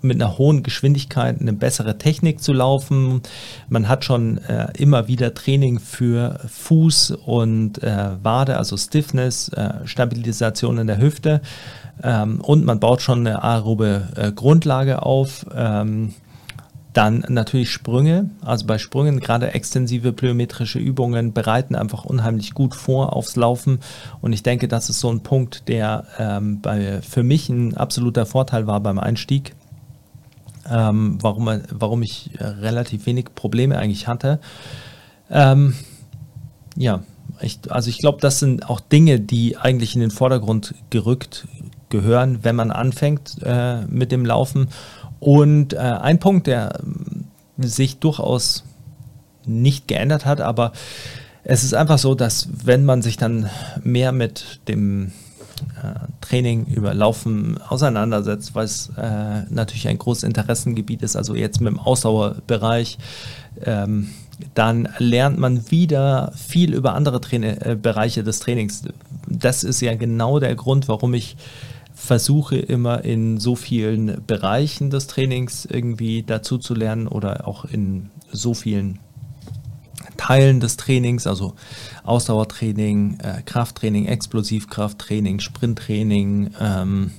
mit 0.05 0.21
einer 0.21 0.39
hohen 0.39 0.63
Geschwindigkeit 0.63 1.41
eine 1.41 1.53
bessere 1.53 1.99
Technik 1.99 2.43
zu 2.43 2.53
laufen. 2.53 3.23
Man 3.69 3.89
hat 3.89 4.05
schon 4.05 4.39
äh, 4.39 4.69
immer 4.79 5.09
wieder 5.09 5.35
Training 5.35 5.81
für 5.81 6.41
Fuß 6.47 7.13
und 7.25 7.83
äh, 7.83 8.11
Wade, 8.23 8.57
also 8.57 8.77
Stiffness, 8.77 9.49
äh, 9.49 9.87
Stabilisation 9.87 10.79
in 10.79 10.87
der 10.87 10.99
Hüfte. 10.99 11.41
Ähm, 12.03 12.41
und 12.41 12.65
man 12.65 12.81
baut 12.81 13.03
schon 13.03 13.21
eine 13.21 13.43
aerobe 13.43 14.09
äh, 14.17 14.33
Grundlage 14.33 15.03
auf. 15.03 15.47
Ähm, 15.55 16.15
dann 16.95 17.25
natürlich 17.29 17.71
Sprünge. 17.71 18.31
Also 18.41 18.67
bei 18.67 18.79
Sprüngen 18.79 19.21
gerade 19.21 19.53
extensive 19.53 20.13
plyometrische 20.13 20.79
Übungen 20.79 21.33
bereiten 21.33 21.75
einfach 21.75 22.05
unheimlich 22.05 22.55
gut 22.55 22.75
vor 22.75 23.15
aufs 23.15 23.37
Laufen. 23.37 23.81
Und 24.21 24.33
ich 24.33 24.43
denke, 24.43 24.69
das 24.69 24.89
ist 24.89 25.01
so 25.01 25.11
ein 25.11 25.21
Punkt, 25.21 25.69
der 25.69 26.07
ähm, 26.19 26.61
bei, 26.61 27.03
für 27.03 27.23
mich 27.23 27.49
ein 27.49 27.77
absoluter 27.77 28.27
Vorteil 28.27 28.67
war 28.67 28.81
beim 28.81 28.99
Einstieg 28.99 29.55
ähm, 30.71 31.19
warum, 31.21 31.51
warum 31.71 32.03
ich 32.03 32.31
äh, 32.39 32.45
relativ 32.45 33.07
wenig 33.07 33.35
Probleme 33.35 33.79
eigentlich 33.79 34.09
hatte. 34.09 34.41
Ähm, 35.31 35.75
ja, 36.77 37.03
ich, 37.41 37.61
also 37.71 37.91
ich 37.91 37.99
glaube, 37.99 38.19
das 38.21 38.39
sind 38.39 38.69
auch 38.69 38.81
Dinge, 38.81 39.21
die 39.21 39.57
eigentlich 39.57 39.95
in 39.95 40.01
den 40.01 40.11
Vordergrund 40.11 40.75
gerückt 40.91 41.47
gehören, 41.89 42.41
wenn 42.43 42.57
man 42.57 42.71
anfängt 42.71 43.37
äh, 43.43 43.83
mit 43.87 44.13
dem 44.13 44.25
Laufen. 44.25 44.69
Und 45.21 45.75
äh, 45.75 45.79
ein 45.79 46.19
Punkt, 46.19 46.47
der 46.47 46.81
äh, 47.59 47.67
sich 47.67 47.99
durchaus 47.99 48.65
nicht 49.47 49.89
geändert 49.89 50.25
hat, 50.27 50.41
aber 50.41 50.73
es 51.45 51.63
ist 51.63 51.75
einfach 51.75 51.99
so, 51.99 52.15
dass 52.15 52.49
wenn 52.65 52.85
man 52.85 53.03
sich 53.03 53.17
dann 53.17 53.51
mehr 53.83 54.13
mit 54.13 54.61
dem 54.67 55.13
Training, 56.21 56.67
über 56.67 56.95
Laufen 56.95 57.59
auseinandersetzt, 57.61 58.55
weil 58.55 58.65
es 58.65 58.91
äh, 58.97 59.43
natürlich 59.51 59.89
ein 59.89 59.99
großes 59.99 60.25
Interessengebiet 60.25 61.03
ist, 61.03 61.17
also 61.17 61.35
jetzt 61.35 61.61
mit 61.61 61.73
dem 61.73 61.79
Ausdauerbereich. 61.79 62.99
Ähm, 63.65 64.09
dann 64.55 64.89
lernt 64.99 65.39
man 65.39 65.71
wieder 65.71 66.33
viel 66.35 66.75
über 66.75 66.95
andere 66.95 67.21
Traini 67.21 67.49
äh, 67.49 67.77
Bereiche 67.81 68.25
des 68.25 68.41
Trainings. 68.41 68.83
Das 69.29 69.65
ist 69.65 69.81
ja 69.81 69.95
genau 69.95 70.41
der 70.41 70.55
Grund, 70.55 70.89
warum 70.89 71.15
ich 71.15 71.37
versuche 71.95 72.57
immer 72.57 73.05
in 73.05 73.39
so 73.39 73.55
vielen 73.55 74.23
Bereichen 74.27 74.91
des 74.91 75.07
Trainings 75.07 75.65
irgendwie 75.65 76.23
dazu 76.23 76.59
zu 76.59 76.75
lernen 76.75 77.07
oder 77.07 77.47
auch 77.47 77.65
in 77.65 78.11
so 78.33 78.53
vielen 78.55 78.99
Teilen 80.25 80.59
des 80.59 80.79
Trainings, 80.79 81.27
also 81.27 81.55
Ausdauertraining, 82.03 83.19
äh, 83.21 83.43
Krafttraining, 83.43 84.07
Explosivkrafttraining, 84.07 85.39
Sprinttraining, 85.41 86.51
ähm, 86.59 87.11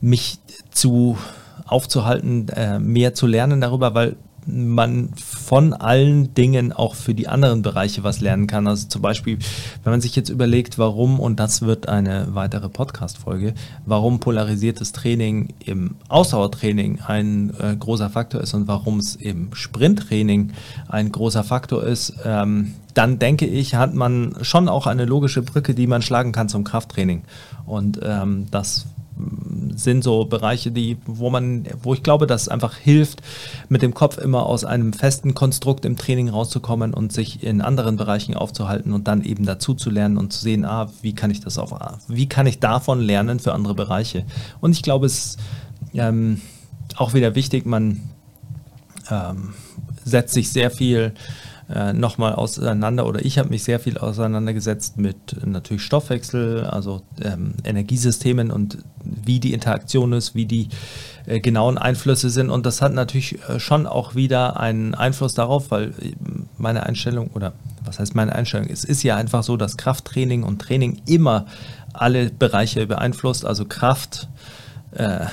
mich 0.00 0.38
zu 0.70 1.18
aufzuhalten, 1.64 2.48
äh, 2.50 2.78
mehr 2.78 3.14
zu 3.14 3.26
lernen 3.26 3.60
darüber, 3.60 3.94
weil 3.94 4.14
man 4.46 5.10
von 5.16 5.72
allen 5.72 6.34
Dingen 6.34 6.72
auch 6.72 6.94
für 6.94 7.14
die 7.14 7.28
anderen 7.28 7.62
Bereiche 7.62 8.04
was 8.04 8.20
lernen 8.20 8.46
kann. 8.46 8.66
Also 8.66 8.88
zum 8.88 9.02
Beispiel, 9.02 9.38
wenn 9.82 9.92
man 9.92 10.00
sich 10.00 10.14
jetzt 10.16 10.28
überlegt, 10.28 10.78
warum, 10.78 11.20
und 11.20 11.40
das 11.40 11.62
wird 11.62 11.88
eine 11.88 12.28
weitere 12.34 12.68
Podcast-Folge, 12.68 13.54
warum 13.84 14.20
polarisiertes 14.20 14.92
Training 14.92 15.54
im 15.64 15.96
Ausdauertraining 16.08 17.00
ein 17.06 17.52
äh, 17.58 17.76
großer 17.76 18.10
Faktor 18.10 18.40
ist 18.40 18.54
und 18.54 18.68
warum 18.68 18.98
es 18.98 19.16
im 19.16 19.54
Sprinttraining 19.54 20.52
ein 20.88 21.10
großer 21.12 21.44
Faktor 21.44 21.84
ist, 21.84 22.14
ähm, 22.24 22.74
dann 22.94 23.18
denke 23.18 23.46
ich, 23.46 23.74
hat 23.74 23.94
man 23.94 24.36
schon 24.40 24.68
auch 24.68 24.86
eine 24.86 25.04
logische 25.04 25.42
Brücke, 25.42 25.74
die 25.74 25.86
man 25.86 26.00
schlagen 26.00 26.32
kann 26.32 26.48
zum 26.48 26.64
Krafttraining. 26.64 27.22
Und 27.66 28.00
ähm, 28.02 28.46
das 28.50 28.86
sind 29.74 30.04
so 30.04 30.24
Bereiche, 30.24 30.70
die, 30.70 30.96
wo 31.06 31.30
man, 31.30 31.64
wo 31.82 31.94
ich 31.94 32.02
glaube, 32.02 32.26
dass 32.26 32.42
es 32.42 32.48
einfach 32.48 32.76
hilft, 32.76 33.22
mit 33.68 33.82
dem 33.82 33.94
Kopf 33.94 34.18
immer 34.18 34.46
aus 34.46 34.64
einem 34.64 34.92
festen 34.92 35.34
Konstrukt 35.34 35.84
im 35.84 35.96
Training 35.96 36.28
rauszukommen 36.28 36.94
und 36.94 37.12
sich 37.12 37.42
in 37.42 37.60
anderen 37.60 37.96
Bereichen 37.96 38.34
aufzuhalten 38.34 38.92
und 38.92 39.08
dann 39.08 39.22
eben 39.22 39.46
dazu 39.46 39.74
zu 39.74 39.90
lernen 39.90 40.16
und 40.18 40.32
zu 40.32 40.40
sehen, 40.40 40.64
ah, 40.64 40.90
wie 41.02 41.14
kann 41.14 41.30
ich 41.30 41.40
das 41.40 41.58
auf, 41.58 41.74
wie 42.08 42.28
kann 42.28 42.46
ich 42.46 42.58
davon 42.58 43.00
lernen 43.00 43.38
für 43.38 43.52
andere 43.52 43.74
Bereiche? 43.74 44.24
Und 44.60 44.72
ich 44.72 44.82
glaube, 44.82 45.06
es 45.06 45.18
ist 45.18 45.38
ähm, 45.94 46.40
auch 46.96 47.14
wieder 47.14 47.34
wichtig, 47.34 47.66
man 47.66 48.00
ähm, 49.10 49.54
setzt 50.04 50.34
sich 50.34 50.50
sehr 50.50 50.70
viel 50.70 51.12
äh, 51.72 51.92
nochmal 51.92 52.34
auseinander 52.34 53.06
oder 53.06 53.24
ich 53.24 53.38
habe 53.38 53.48
mich 53.48 53.64
sehr 53.64 53.80
viel 53.80 53.98
auseinandergesetzt 53.98 54.98
mit 54.98 55.16
natürlich 55.44 55.82
Stoffwechsel, 55.82 56.64
also 56.64 57.02
ähm, 57.22 57.54
Energiesystemen 57.64 58.50
und 58.50 58.78
wie 59.04 59.40
die 59.40 59.52
Interaktion 59.52 60.12
ist, 60.12 60.34
wie 60.34 60.46
die 60.46 60.68
äh, 61.26 61.40
genauen 61.40 61.76
Einflüsse 61.76 62.30
sind. 62.30 62.50
Und 62.50 62.66
das 62.66 62.82
hat 62.82 62.92
natürlich 62.92 63.38
äh, 63.48 63.58
schon 63.58 63.86
auch 63.86 64.14
wieder 64.14 64.60
einen 64.60 64.94
Einfluss 64.94 65.34
darauf, 65.34 65.70
weil 65.70 65.88
äh, 66.00 66.14
meine 66.56 66.84
Einstellung 66.84 67.30
oder 67.34 67.52
was 67.84 67.98
heißt 67.98 68.14
meine 68.14 68.34
Einstellung? 68.34 68.68
Es 68.68 68.84
ist 68.84 69.02
ja 69.02 69.16
einfach 69.16 69.42
so, 69.42 69.56
dass 69.56 69.76
Krafttraining 69.76 70.44
und 70.44 70.60
Training 70.60 71.02
immer 71.06 71.46
alle 71.92 72.30
Bereiche 72.30 72.86
beeinflusst, 72.86 73.44
also 73.44 73.64
Kraft, 73.64 74.28
äh, 74.92 75.26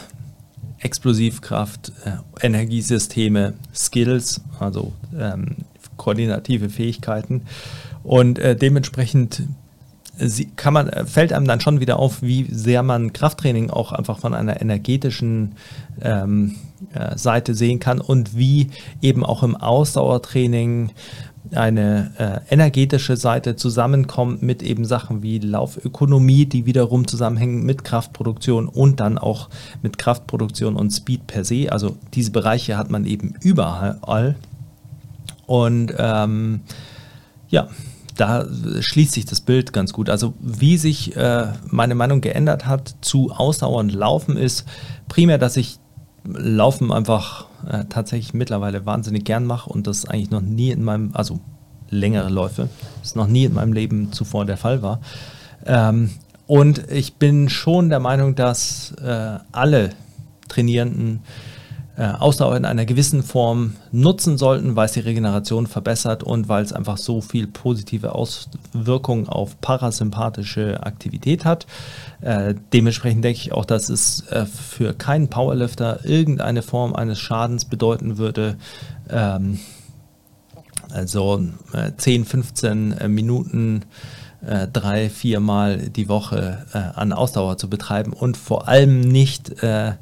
Explosivkraft, 0.80 1.92
äh, 2.06 2.46
Energiesysteme, 2.46 3.54
Skills, 3.74 4.42
also 4.60 4.94
ähm, 5.18 5.58
koordinative 6.04 6.70
Fähigkeiten. 6.70 7.44
Und 8.04 8.38
äh, 8.40 8.56
dementsprechend 8.56 9.44
äh, 10.20 10.46
kann 10.56 10.74
man, 10.74 10.90
äh, 10.90 11.06
fällt 11.06 11.34
einem 11.34 11.48
dann 11.48 11.62
schon 11.62 11.80
wieder 11.80 11.98
auf, 11.98 12.22
wie 12.22 12.46
sehr 12.52 12.84
man 12.84 13.14
Krafttraining 13.14 13.70
auch 13.70 13.92
einfach 13.92 14.20
von 14.20 14.34
einer 14.34 14.62
energetischen 14.62 15.54
ähm, 16.02 16.56
äh, 16.94 17.18
Seite 17.18 17.56
sehen 17.56 17.80
kann 17.80 18.02
und 18.02 18.38
wie 18.38 18.70
eben 19.02 19.26
auch 19.26 19.44
im 19.44 19.56
Ausdauertraining 19.56 20.92
eine 21.52 22.12
äh, 22.18 22.54
energetische 22.54 23.18
Seite 23.18 23.56
zusammenkommt 23.56 24.42
mit 24.42 24.64
eben 24.64 24.86
Sachen 24.86 25.22
wie 25.24 25.40
Laufökonomie, 25.40 26.46
die 26.46 26.66
wiederum 26.66 27.08
zusammenhängen 27.08 27.64
mit 27.64 27.84
Kraftproduktion 27.84 28.68
und 28.68 29.00
dann 29.00 29.18
auch 29.18 29.50
mit 29.82 29.98
Kraftproduktion 29.98 30.76
und 30.76 30.92
Speed 30.92 31.28
per 31.28 31.44
se. 31.44 31.72
Also 31.72 31.98
diese 32.14 32.32
Bereiche 32.32 32.78
hat 32.78 32.90
man 32.90 33.06
eben 33.06 33.36
überall 33.42 34.36
Und 35.46 35.94
ähm, 35.98 36.62
ja, 37.50 37.68
da 38.18 38.46
schließt 38.80 39.14
sich 39.14 39.26
das 39.26 39.42
Bild 39.42 39.74
ganz 39.74 39.94
gut. 39.94 40.10
Also 40.10 40.34
wie 40.40 40.78
sich 40.78 41.16
äh, 41.16 41.48
meine 41.70 41.96
Meinung 41.96 42.22
geändert 42.22 42.66
hat 42.66 42.96
zu 43.02 43.32
Ausdauer 43.32 43.84
Laufen 43.84 44.38
ist 44.38 44.66
primär, 45.08 45.38
dass 45.38 45.58
ich 45.58 45.80
Laufen 46.26 46.92
einfach 46.92 47.48
äh, 47.70 47.86
tatsächlich 47.90 48.34
mittlerweile 48.34 48.86
wahnsinnig 48.86 49.26
gern 49.26 49.46
mache 49.46 49.70
und 49.70 49.88
das 49.88 50.06
eigentlich 50.06 50.32
noch 50.32 50.42
nie 50.42 50.72
in 50.72 50.84
meinem, 50.84 51.12
also 51.14 51.40
längere 51.90 52.30
Läufe, 52.30 52.70
das 53.02 53.16
noch 53.16 53.28
nie 53.28 53.46
in 53.46 53.54
meinem 53.54 53.74
Leben 53.74 54.12
zuvor 54.12 54.46
der 54.46 54.58
Fall 54.58 54.82
war. 54.82 55.02
Ähm, 55.66 56.12
und 56.48 56.90
ich 56.92 57.16
bin 57.16 57.50
schon 57.50 57.90
der 57.90 58.00
Meinung, 58.00 58.36
dass 58.36 58.94
äh, 59.04 59.40
alle 59.52 59.92
Trainierenden 60.48 61.22
Ausdauer 61.96 62.58
in 62.58 62.66
einer 62.66 62.86
gewissen 62.86 63.22
Form 63.22 63.76
nutzen 63.92 64.40
sollten, 64.40 64.76
weil 64.76 64.88
es 64.88 64.94
die 64.94 65.02
Regeneration 65.02 65.68
verbessert 65.68 66.24
und 66.24 66.50
weil 66.50 66.64
es 66.64 66.74
einfach 66.74 66.98
so 66.98 67.22
viel 67.22 67.46
positive 67.46 68.16
Auswirkungen 68.16 69.30
auf 69.30 69.62
parasympathische 69.62 70.82
Aktivität 70.84 71.46
hat. 71.46 71.68
Äh, 72.22 72.56
dementsprechend 72.74 73.24
denke 73.24 73.40
ich 73.40 73.52
auch, 73.52 73.66
dass 73.66 73.90
es 73.90 74.22
äh, 74.32 74.48
für 74.48 74.94
keinen 74.94 75.28
Powerlifter 75.28 76.04
irgendeine 76.04 76.64
Form 76.64 76.96
eines 76.96 77.20
Schadens 77.20 77.66
bedeuten 77.66 78.18
würde. 78.18 78.58
Ähm, 79.10 79.60
also 80.92 81.42
10, 81.98 82.26
15 82.26 82.96
Minuten 83.08 83.84
äh, 84.46 84.68
drei, 84.68 85.10
viermal 85.10 85.78
die 85.78 86.10
Woche 86.10 86.66
äh, 86.74 86.78
an 86.78 87.14
Ausdauer 87.14 87.58
zu 87.58 87.70
betreiben 87.70 88.14
und 88.14 88.38
vor 88.38 88.68
allem 88.68 89.02
nicht 89.02 89.64
äh, 89.64 89.94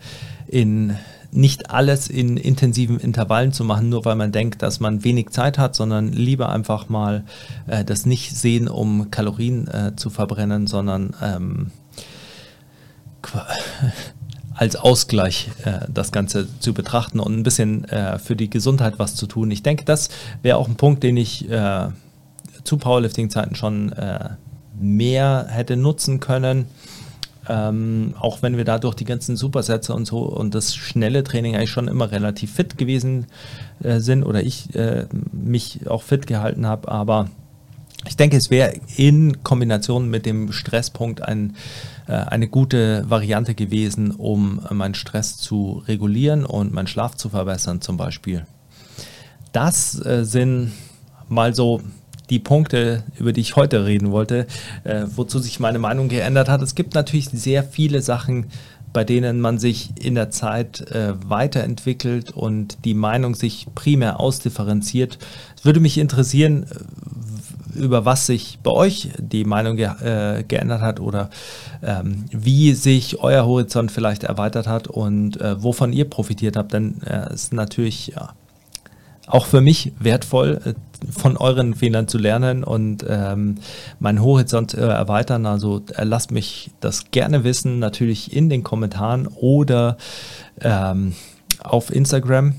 in 0.48 0.98
nicht 1.32 1.70
alles 1.72 2.08
in 2.08 2.38
intensiven 2.38 3.00
Intervallen 3.00 3.54
zu 3.54 3.64
machen, 3.64 3.90
nur 3.90 4.06
weil 4.06 4.16
man 4.16 4.32
denkt, 4.32 4.62
dass 4.62 4.80
man 4.80 5.04
wenig 5.04 5.30
Zeit 5.30 5.58
hat, 5.58 5.76
sondern 5.76 6.12
lieber 6.12 6.50
einfach 6.50 6.90
mal 6.90 7.24
äh, 7.68 7.86
das 7.86 8.06
nicht 8.06 8.36
sehen, 8.36 8.68
um 8.68 9.12
Kalorien 9.12 9.68
äh, 9.68 9.96
zu 9.96 10.10
verbrennen, 10.10 10.68
sondern 10.68 11.16
ähm, 11.22 11.72
als 14.54 14.76
Ausgleich 14.76 15.50
äh, 15.64 15.88
das 15.92 16.12
Ganze 16.12 16.48
zu 16.60 16.74
betrachten 16.74 17.20
und 17.20 17.34
ein 17.38 17.44
bisschen 17.44 17.86
äh, 17.86 18.20
für 18.20 18.36
die 18.36 18.50
Gesundheit 18.50 19.00
was 19.00 19.16
zu 19.16 19.26
tun. 19.26 19.52
Ich 19.52 19.64
denke, 19.64 19.86
das 19.86 20.10
wäre 20.42 20.58
auch 20.58 20.68
ein 20.68 20.76
Punkt, 20.76 21.04
den 21.04 21.18
ich 21.18 21.50
äh, 21.50 21.88
zu 22.64 22.78
Powerlifting-Zeiten 22.78 23.56
schon 23.56 23.92
äh, 23.94 24.32
mehr 24.80 25.48
hätte 25.50 25.78
nutzen 25.78 26.20
können. 26.20 26.66
Ähm, 27.50 28.14
auch 28.20 28.44
wenn 28.44 28.56
wir 28.56 28.66
dadurch 28.66 28.96
die 28.96 29.06
ganzen 29.06 29.36
Supersätze 29.36 29.94
und 29.94 30.06
so 30.06 30.20
und 30.20 30.54
das 30.54 30.76
schnelle 30.76 31.24
Training 31.24 31.56
eigentlich 31.56 31.72
schon 31.72 31.88
immer 31.88 32.12
relativ 32.12 32.54
fit 32.54 32.78
gewesen 32.78 33.26
äh, 33.82 34.00
sind 34.00 34.24
oder 34.24 34.44
ich 34.44 34.76
äh, 34.76 35.08
mich 35.32 35.88
auch 35.90 36.04
fit 36.04 36.28
gehalten 36.28 36.68
habe, 36.68 36.90
aber 36.90 37.30
ich 38.08 38.18
denke, 38.18 38.38
es 38.38 38.50
wäre 38.50 38.74
in 38.96 39.44
Kombination 39.44 40.10
mit 40.10 40.26
dem 40.26 40.52
Stresspunkt 40.52 41.22
ein, 41.22 41.56
äh, 42.08 42.14
eine 42.14 42.48
gute 42.48 43.10
Variante 43.10 43.54
gewesen, 43.54 44.12
um 44.12 44.62
meinen 44.72 44.96
Stress 44.96 45.38
zu 45.38 45.84
regulieren 45.88 46.46
und 46.46 46.74
meinen 46.74 46.88
Schlaf 46.88 47.16
zu 47.16 47.30
verbessern 47.30 47.82
zum 47.82 47.98
Beispiel. 47.98 48.46
Das 49.52 50.04
äh, 50.04 50.26
sind 50.26 50.72
mal 51.28 51.54
so 51.54 51.82
die 52.32 52.40
Punkte, 52.40 53.04
über 53.20 53.34
die 53.34 53.42
ich 53.42 53.56
heute 53.56 53.86
reden 53.86 54.12
wollte, 54.12 54.48
äh, 54.86 55.04
wozu 55.16 55.38
sich 55.38 55.60
meine 55.60 55.80
Meinung 55.80 56.08
geändert 56.08 56.50
hat. 56.50 56.62
Es 56.62 56.74
gibt 56.74 56.96
natürlich 56.96 57.30
sehr 57.30 57.64
viele 57.64 58.02
Sachen, 58.02 58.48
bei 58.94 59.04
denen 59.04 59.40
man 59.40 59.60
sich 59.60 59.92
in 60.02 60.16
der 60.16 60.32
Zeit 60.32 60.82
äh, 60.92 61.14
weiterentwickelt 61.30 62.32
und 62.32 62.84
die 62.86 62.94
Meinung 62.94 63.36
sich 63.36 63.68
primär 63.76 64.20
ausdifferenziert. 64.20 65.20
Es 65.56 65.66
würde 65.66 65.80
mich 65.80 65.98
interessieren, 65.98 66.64
äh, 66.64 67.80
über 67.80 68.06
was 68.06 68.26
sich 68.26 68.60
bei 68.64 68.72
euch 68.72 69.10
die 69.18 69.46
Meinung 69.46 69.78
ge 69.78 69.90
äh, 70.04 70.44
geändert 70.44 70.82
hat 70.82 71.00
oder 71.00 71.30
ähm, 71.84 72.26
wie 72.32 72.74
sich 72.74 73.20
euer 73.20 73.46
Horizont 73.46 73.92
vielleicht 73.92 74.24
erweitert 74.24 74.68
hat 74.68 74.88
und 74.88 75.40
äh, 75.40 75.62
wovon 75.62 75.94
ihr 75.94 76.10
profitiert 76.10 76.58
habt. 76.58 76.74
Denn 76.74 77.02
äh, 77.04 77.28
es 77.28 77.44
ist 77.44 77.54
natürlich 77.54 78.08
ja, 78.08 78.34
auch 79.32 79.46
für 79.46 79.62
mich 79.62 79.94
wertvoll, 80.00 80.60
äh, 80.66 80.74
von 81.10 81.38
euren 81.38 81.74
Fehlern 81.74 82.08
zu 82.08 82.18
lernen 82.18 82.64
und 82.64 83.04
ähm, 83.08 83.56
meinen 84.00 84.22
Horizont 84.22 84.74
äh, 84.74 84.82
erweitern. 84.82 85.46
Also 85.46 85.82
äh, 85.96 86.04
lasst 86.04 86.32
mich 86.32 86.72
das 86.80 87.12
gerne 87.12 87.44
wissen, 87.44 87.80
natürlich 87.80 88.34
in 88.34 88.50
den 88.50 88.64
Kommentaren 88.64 89.28
oder 89.28 89.98
ähm, 90.60 91.14
auf 91.64 91.94
Instagram. 91.94 92.56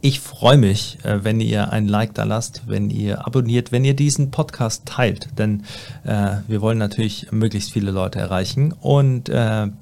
Ich 0.00 0.20
freue 0.20 0.58
mich, 0.58 0.98
wenn 1.02 1.40
ihr 1.40 1.72
ein 1.72 1.88
Like 1.88 2.14
da 2.14 2.22
lasst, 2.22 2.62
wenn 2.68 2.88
ihr 2.88 3.26
abonniert, 3.26 3.72
wenn 3.72 3.84
ihr 3.84 3.94
diesen 3.94 4.30
Podcast 4.30 4.86
teilt, 4.86 5.26
denn 5.36 5.64
wir 6.04 6.60
wollen 6.60 6.78
natürlich 6.78 7.32
möglichst 7.32 7.72
viele 7.72 7.90
Leute 7.90 8.20
erreichen. 8.20 8.72
Und 8.80 9.28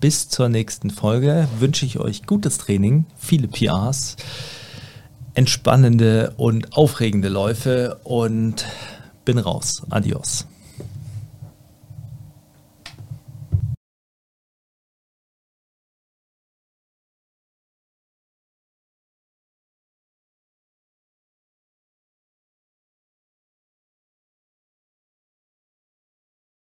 bis 0.01 0.31
zur 0.31 0.49
nächsten 0.49 0.89
Folge 0.89 1.49
wünsche 1.59 1.85
ich 1.85 1.99
euch 1.99 2.25
gutes 2.25 2.57
Training, 2.57 3.05
viele 3.19 3.47
PRs 3.47 4.17
entspannende 5.37 6.33
und 6.37 6.77
aufregende 6.77 7.29
Läufe 7.29 8.01
und 8.05 8.67
bin 9.25 9.39
raus. 9.39 9.83
Adios. 9.91 10.47